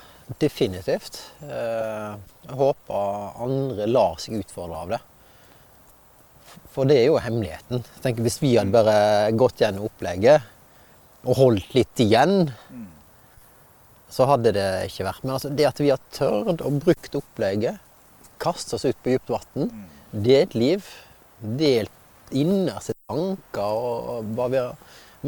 definitivt. 0.40 1.20
Eh, 1.42 2.16
Jeg 2.48 2.56
håper 2.56 3.40
andre 3.44 3.86
lar 3.88 4.18
seg 4.20 4.38
utfordre 4.40 4.76
av 4.82 4.92
det. 4.94 5.00
For 6.72 6.88
det 6.88 6.96
er 7.00 7.08
jo 7.08 7.18
hemmeligheten. 7.20 7.82
Jeg 7.82 8.02
tenker 8.04 8.24
Hvis 8.24 8.40
vi 8.42 8.54
hadde 8.56 8.72
bare 8.72 9.32
gått 9.36 9.60
gjennom 9.60 9.88
opplegget 9.88 10.42
og 11.24 11.36
holdt 11.36 11.74
litt 11.74 12.00
igjen, 12.00 12.52
så 14.08 14.24
hadde 14.30 14.54
det 14.56 14.68
ikke 14.88 15.04
vært. 15.08 15.24
Men 15.24 15.34
altså, 15.36 15.50
det 15.52 15.66
at 15.68 15.80
vi 15.82 15.90
har 15.92 16.00
tørt 16.14 16.62
og 16.64 16.78
brukt 16.84 17.18
opplegget, 17.18 17.80
kaste 18.40 18.76
oss 18.78 18.86
ut 18.86 18.96
på 19.02 19.12
dypt 19.12 19.32
vann, 19.34 19.72
delt 20.12 20.54
liv, 20.56 20.86
delt 21.42 21.92
innerste 22.32 22.94
tanker 23.08 23.82
og 23.82 24.32
bare 24.38 24.52
være 24.54 24.72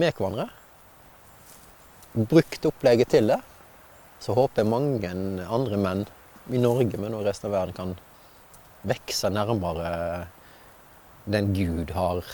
med 0.01 0.15
hverandre, 0.17 0.49
brukt 2.31 2.67
opplegget 2.71 3.11
til 3.13 3.31
det, 3.33 3.41
så 4.21 4.37
håper 4.37 4.63
jeg 4.63 4.71
mange 4.71 5.11
andre 5.49 5.81
menn 5.81 6.05
i 6.51 6.61
Norge, 6.61 6.99
men 6.99 7.15
også 7.17 7.29
resten 7.29 7.49
av 7.51 7.57
verden, 7.57 7.77
kan 7.77 7.97
vokse 8.91 9.31
nærmere 9.33 10.27
den 11.31 11.53
Gud 11.55 11.93
har 11.95 12.25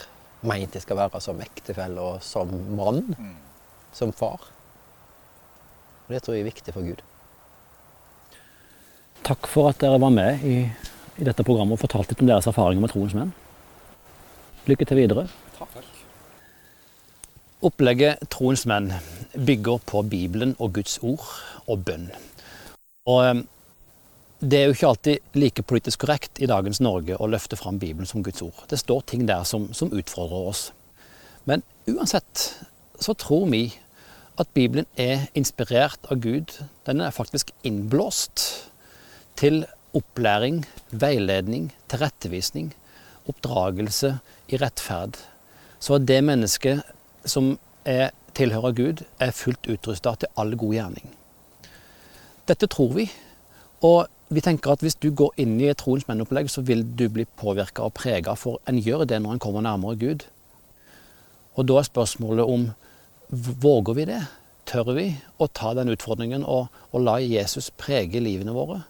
meint 0.47 0.75
de 0.75 0.83
skal 0.83 0.99
være 1.01 1.21
som 1.23 1.41
ektefelle 1.43 2.03
og 2.03 2.23
som 2.25 2.53
mann, 2.79 3.03
som 3.95 4.13
far. 4.15 4.49
Og 6.07 6.15
Det 6.15 6.23
tror 6.23 6.37
jeg 6.37 6.45
er 6.45 6.53
viktig 6.53 6.75
for 6.75 6.87
Gud. 6.87 7.03
Takk 9.27 9.49
for 9.51 9.73
at 9.73 9.81
dere 9.83 9.99
var 9.99 10.13
med 10.15 10.45
i, 10.47 10.61
i 11.19 11.27
dette 11.27 11.43
programmet 11.43 11.75
og 11.75 11.83
fortalte 11.83 12.15
litt 12.15 12.23
om 12.23 12.31
deres 12.31 12.47
erfaringer 12.47 12.85
med 12.85 12.93
troens 12.95 13.17
menn. 13.17 13.33
Lykke 14.71 14.87
til 14.87 15.01
videre. 15.03 15.27
Takk. 15.59 15.81
Opplegget 17.67 18.23
Troens 18.31 18.67
menn 18.69 18.93
bygger 19.37 19.83
på 19.87 20.03
Bibelen 20.03 20.55
og 20.59 20.75
Guds 20.79 20.99
ord 21.03 21.27
og 21.67 21.85
bønn. 21.87 22.09
Og 23.07 23.21
eh, 23.25 23.43
det 24.41 24.59
er 24.59 24.67
jo 24.67 24.77
ikke 24.77 24.89
alltid 24.91 25.39
like 25.39 25.65
politisk 25.65 26.03
korrekt 26.05 26.41
i 26.43 26.49
dagens 26.51 26.83
Norge 26.85 27.17
å 27.17 27.29
løfte 27.31 27.57
fram 27.57 27.79
Bibelen 27.81 28.09
som 28.09 28.25
Guds 28.25 28.43
ord. 28.45 28.67
Det 28.69 28.79
står 28.81 29.07
ting 29.09 29.25
der 29.29 29.47
som, 29.49 29.71
som 29.73 29.93
utfordrer 29.97 30.51
oss. 30.53 30.71
Men 31.49 31.63
uansett 31.89 32.51
så 33.01 33.15
tror 33.17 33.47
vi 33.53 33.65
at 34.37 34.51
Bibelen 34.53 34.85
er 35.01 35.29
inspirert 35.39 36.05
av 36.13 36.21
Gud. 36.21 36.53
Den 36.85 37.01
er 37.01 37.15
faktisk 37.17 37.53
innblåst 37.65 38.43
til 39.41 39.65
opplæring, 39.97 40.65
veiledning, 40.91 41.71
tilrettevisning, 41.89 42.75
oppdragelse 43.31 44.19
i 44.53 44.61
rettferd. 44.61 45.17
Så 45.81 45.97
at 45.97 46.07
det 46.09 46.21
mennesket 46.25 46.85
som 47.25 47.55
er 47.89 48.13
tilhører 48.37 48.75
Gud, 48.77 49.05
er 49.21 49.33
fullt 49.35 49.69
utrusta 49.73 50.15
til 50.21 50.33
all 50.37 50.53
god 50.59 50.75
gjerning. 50.77 51.09
Dette 52.47 52.69
tror 52.71 52.93
vi, 52.95 53.09
og 53.85 54.07
vi 54.29 54.43
tenker 54.43 54.75
at 54.75 54.83
hvis 54.83 54.99
du 54.99 55.09
går 55.15 55.37
inn 55.43 55.55
i 55.61 55.69
et 55.71 55.79
troens 55.81 56.07
mennopplegg, 56.09 56.51
så 56.51 56.65
vil 56.67 56.83
du 56.99 57.07
bli 57.13 57.27
påvirka 57.39 57.87
og 57.87 57.95
prega, 57.97 58.35
for 58.39 58.61
en 58.69 58.81
gjør 58.83 59.07
det 59.09 59.21
når 59.23 59.37
en 59.37 59.43
kommer 59.43 59.65
nærmere 59.65 59.99
Gud. 60.01 60.27
Og 61.57 61.69
da 61.69 61.79
er 61.81 61.89
spørsmålet 61.89 62.45
om 62.45 62.69
våger 63.31 63.97
vi 63.99 64.09
det? 64.11 64.21
Tør 64.67 64.93
vi 64.97 65.07
å 65.39 65.47
ta 65.47 65.73
den 65.79 65.93
utfordringen 65.95 66.43
og, 66.43 66.73
og 66.91 67.05
la 67.07 67.21
Jesus 67.23 67.71
prege 67.79 68.21
livene 68.23 68.55
våre? 68.55 68.83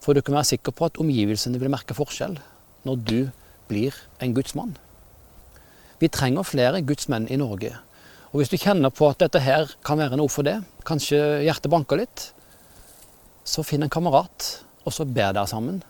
For 0.00 0.16
du 0.16 0.22
kan 0.24 0.38
være 0.38 0.54
sikker 0.54 0.72
på 0.72 0.88
at 0.88 1.00
omgivelsene 1.02 1.60
vil 1.60 1.72
merke 1.72 1.96
forskjell 1.96 2.38
når 2.88 3.02
du 3.04 3.18
blir 3.68 3.96
en 4.24 4.32
Guds 4.34 4.54
mann. 4.56 4.76
Vi 6.00 6.08
trenger 6.08 6.46
flere 6.46 6.80
Guds 6.86 7.08
menn 7.12 7.26
i 7.28 7.36
Norge. 7.36 7.74
Og 8.28 8.42
hvis 8.42 8.50
du 8.52 8.58
kjenner 8.60 8.92
på 8.92 9.08
at 9.08 9.22
dette 9.22 9.40
her 9.40 9.70
kan 9.86 10.00
være 10.00 10.18
noe 10.20 10.28
for 10.32 10.44
det, 10.44 10.58
kanskje 10.88 11.18
hjertet 11.46 11.72
banker 11.72 12.00
litt, 12.00 12.26
så 13.48 13.64
finn 13.64 13.86
en 13.86 13.92
kamerat, 13.92 14.48
og 14.84 14.92
så 14.92 15.06
ber 15.08 15.32
dere 15.32 15.48
sammen. 15.48 15.80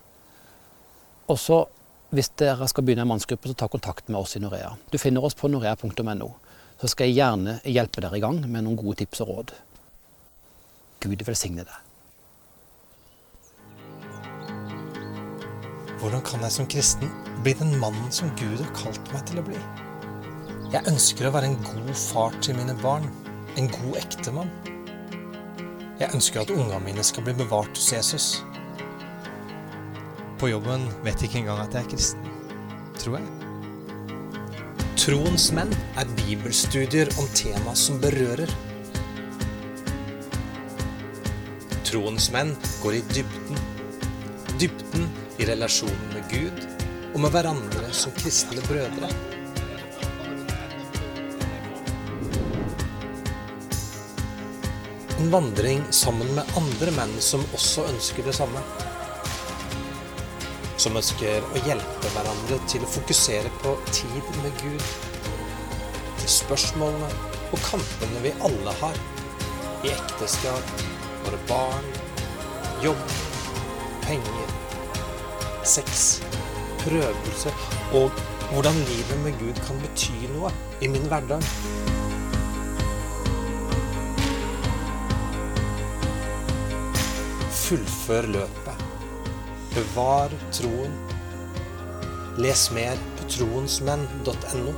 Og 1.29 1.39
så, 1.43 1.65
hvis 2.15 2.31
dere 2.39 2.69
skal 2.71 2.87
begynne 2.87 3.03
en 3.05 3.11
mannsgruppe, 3.11 3.51
så 3.51 3.59
ta 3.59 3.69
kontakt 3.71 4.07
med 4.09 4.21
oss 4.21 4.37
i 4.39 4.43
Norea. 4.43 4.71
Du 4.93 4.99
finner 5.03 5.25
oss 5.25 5.35
på 5.39 5.51
norea.no. 5.51 6.31
Så 6.79 6.93
skal 6.93 7.11
jeg 7.11 7.19
gjerne 7.19 7.57
hjelpe 7.67 8.05
dere 8.05 8.21
i 8.21 8.23
gang 8.23 8.39
med 8.47 8.63
noen 8.63 8.79
gode 8.79 9.01
tips 9.03 9.25
og 9.25 9.33
råd. 9.33 9.53
Gud 11.03 11.27
velsigne 11.27 11.67
deg. 11.67 11.85
Hvordan 15.99 16.23
kan 16.23 16.47
jeg 16.47 16.55
som 16.55 16.71
kristen 16.71 17.11
bli 17.43 17.57
den 17.59 17.75
mannen 17.83 18.15
som 18.15 18.31
Gud 18.39 18.63
har 18.63 18.73
kalt 18.79 19.15
meg 19.15 19.27
til 19.27 19.43
å 19.43 19.47
bli? 19.51 19.88
Jeg 20.69 20.85
ønsker 20.85 21.25
å 21.25 21.31
være 21.33 21.49
en 21.49 21.55
god 21.65 21.95
far 21.97 22.35
til 22.45 22.59
mine 22.59 22.75
barn. 22.83 23.07
En 23.57 23.71
god 23.73 23.95
ektemann. 24.03 24.51
Jeg 25.97 26.13
ønsker 26.13 26.43
at 26.43 26.51
ungene 26.53 26.81
mine 26.85 27.05
skal 27.09 27.25
bli 27.25 27.33
bevart 27.39 27.73
hos 27.73 27.87
Jesus. 27.95 28.27
På 30.37 30.51
jobben 30.51 30.85
vet 31.07 31.23
jeg 31.23 31.31
ikke 31.31 31.39
engang 31.41 31.63
at 31.63 31.73
jeg 31.73 31.87
er 31.87 31.89
kristen. 31.95 32.29
Tror 33.01 33.17
jeg. 33.17 33.31
Troens 35.01 35.47
menn 35.57 35.73
er 35.97 36.13
bibelstudier 36.21 37.15
om 37.17 37.33
tema 37.33 37.73
som 37.73 37.97
berører. 38.05 38.53
Troens 41.89 42.29
menn 42.37 42.53
går 42.83 42.99
i 43.01 43.03
dybden. 43.15 43.65
Dybden 44.61 45.09
i 45.41 45.49
relasjonen 45.49 46.13
med 46.13 46.29
Gud 46.29 46.63
og 47.15 47.19
med 47.25 47.33
hverandre 47.33 47.89
som 47.97 48.13
kristne 48.21 48.61
brødre. 48.69 49.09
En 55.19 55.31
vandring 55.31 55.81
sammen 55.91 56.29
med 56.35 56.51
andre 56.57 56.93
menn 56.95 57.15
som 57.19 57.43
også 57.57 57.89
ønsker 57.91 58.23
det 58.29 58.37
samme. 58.37 58.61
Som 60.79 60.95
ønsker 61.01 61.43
å 61.43 61.63
hjelpe 61.67 62.13
hverandre 62.15 62.59
til 62.71 62.85
å 62.87 62.91
fokusere 62.93 63.51
på 63.59 63.73
tid 63.91 64.31
med 64.45 64.63
Gud. 64.63 64.87
Til 66.21 66.31
spørsmålene 66.37 67.11
og 67.51 67.67
kampene 67.67 68.23
vi 68.23 68.35
alle 68.47 68.77
har. 68.79 69.03
I 69.83 69.91
ekteskap, 69.97 70.87
våre 71.27 71.43
barn, 71.51 71.93
jobb, 72.87 73.03
penger, 74.07 74.57
sex, 75.67 76.21
prøvelse 76.87 77.59
og 77.99 78.15
hvordan 78.53 78.85
livet 78.87 79.25
med 79.27 79.43
Gud 79.43 79.59
kan 79.67 79.83
bety 79.83 80.29
noe 80.31 80.55
i 80.79 80.95
min 80.95 81.11
hverdag. 81.11 81.43
Fullfør 87.69 88.25
løpet. 88.33 88.85
Bevar 89.75 90.33
troen. 90.57 90.95
Les 92.41 92.63
mer 92.73 92.97
på 93.19 93.27
troensmenn.no. 93.35 94.73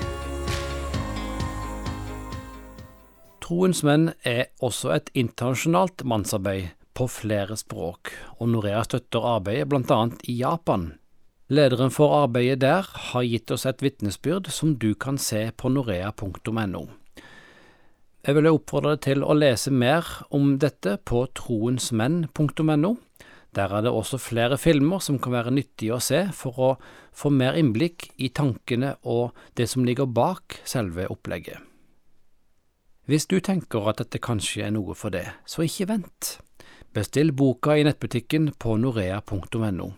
Troens 3.46 3.85
menn 3.87 4.09
er 4.26 4.48
også 4.59 4.90
et 4.96 5.14
internasjonalt 5.14 6.03
mannsarbeid 6.03 6.72
på 6.98 7.07
flere 7.07 7.55
språk, 7.61 8.11
og 8.42 8.50
Norea 8.57 8.83
støtter 8.88 9.29
arbeidet 9.37 9.70
bl.a. 9.70 10.00
i 10.26 10.40
Japan. 10.40 10.88
Lederen 11.46 11.94
for 11.94 12.24
arbeidet 12.24 12.59
der 12.66 12.90
har 13.12 13.22
gitt 13.22 13.55
oss 13.55 13.70
et 13.70 13.87
vitnesbyrd 13.87 14.50
som 14.50 14.74
du 14.83 14.96
kan 14.98 15.14
se 15.14 15.53
på 15.55 15.70
norea.no. 15.70 16.88
Jeg 18.20 18.37
vil 18.37 18.50
oppfordre 18.50 18.98
deg 18.98 19.04
til 19.06 19.22
å 19.24 19.33
lese 19.33 19.70
mer 19.72 20.04
om 20.37 20.59
dette 20.61 20.98
på 21.09 21.22
troensmenn.no. 21.38 22.90
Der 23.56 23.72
er 23.72 23.83
det 23.83 23.90
også 23.90 24.20
flere 24.20 24.59
filmer 24.61 25.00
som 25.02 25.16
kan 25.18 25.33
være 25.33 25.54
nyttige 25.56 25.96
å 25.96 26.02
se 26.04 26.26
for 26.37 26.59
å 26.61 26.68
få 27.16 27.33
mer 27.33 27.56
innblikk 27.59 28.11
i 28.20 28.28
tankene 28.28 28.92
og 29.09 29.33
det 29.56 29.66
som 29.72 29.87
ligger 29.88 30.06
bak 30.06 30.61
selve 30.68 31.09
opplegget. 31.11 31.59
Hvis 33.09 33.26
du 33.26 33.40
tenker 33.40 33.88
at 33.90 34.02
dette 34.04 34.20
kanskje 34.22 34.68
er 34.68 34.74
noe 34.76 34.94
for 34.94 35.11
det, 35.11 35.24
så 35.48 35.64
ikke 35.64 35.88
vent. 35.90 36.37
Bestill 36.94 37.33
boka 37.33 37.74
i 37.78 37.87
nettbutikken 37.88 38.52
på 38.61 38.76
norea.no, 38.78 39.88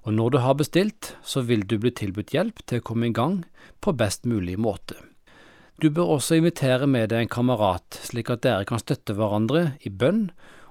og 0.00 0.10
når 0.16 0.34
du 0.34 0.38
har 0.42 0.58
bestilt, 0.58 1.14
så 1.22 1.46
vil 1.46 1.64
du 1.68 1.78
bli 1.78 1.94
tilbudt 1.94 2.34
hjelp 2.34 2.60
til 2.66 2.82
å 2.82 2.86
komme 2.90 3.08
i 3.08 3.14
gang 3.16 3.44
på 3.80 3.94
best 3.96 4.26
mulig 4.28 4.58
måte. 4.60 4.98
Du 5.80 5.88
bør 5.88 6.18
også 6.18 6.36
invitere 6.36 6.84
med 6.84 7.08
deg 7.08 7.22
en 7.24 7.30
kamerat, 7.32 7.96
slik 8.04 8.28
at 8.28 8.42
dere 8.44 8.66
kan 8.68 8.82
støtte 8.82 9.14
hverandre 9.16 9.78
i 9.80 9.88
bønn 9.88 10.26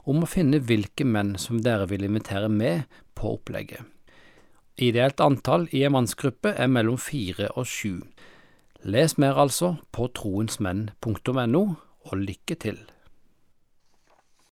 om 0.05 0.21
å 0.21 0.29
finne 0.29 0.59
hvilke 0.61 1.01
menn 1.01 1.31
som 1.41 1.63
dere 1.65 1.87
vil 1.89 2.05
invitere 2.05 2.49
med 2.53 2.83
på 3.17 3.31
opplegget. 3.39 3.81
Ideelt 4.77 5.17
antall 5.25 5.65
i 5.73 5.81
en 5.87 5.95
mannsgruppe 5.97 6.53
er 6.53 6.69
mellom 6.69 7.01
fire 7.01 7.49
og 7.57 7.65
sju. 7.65 8.03
Les 8.85 9.17
mer 9.17 9.41
altså 9.41 9.79
på 9.89 10.11
troensmenn.no, 10.13 11.63
og 12.05 12.15
lykke 12.21 12.61
til! 12.61 12.77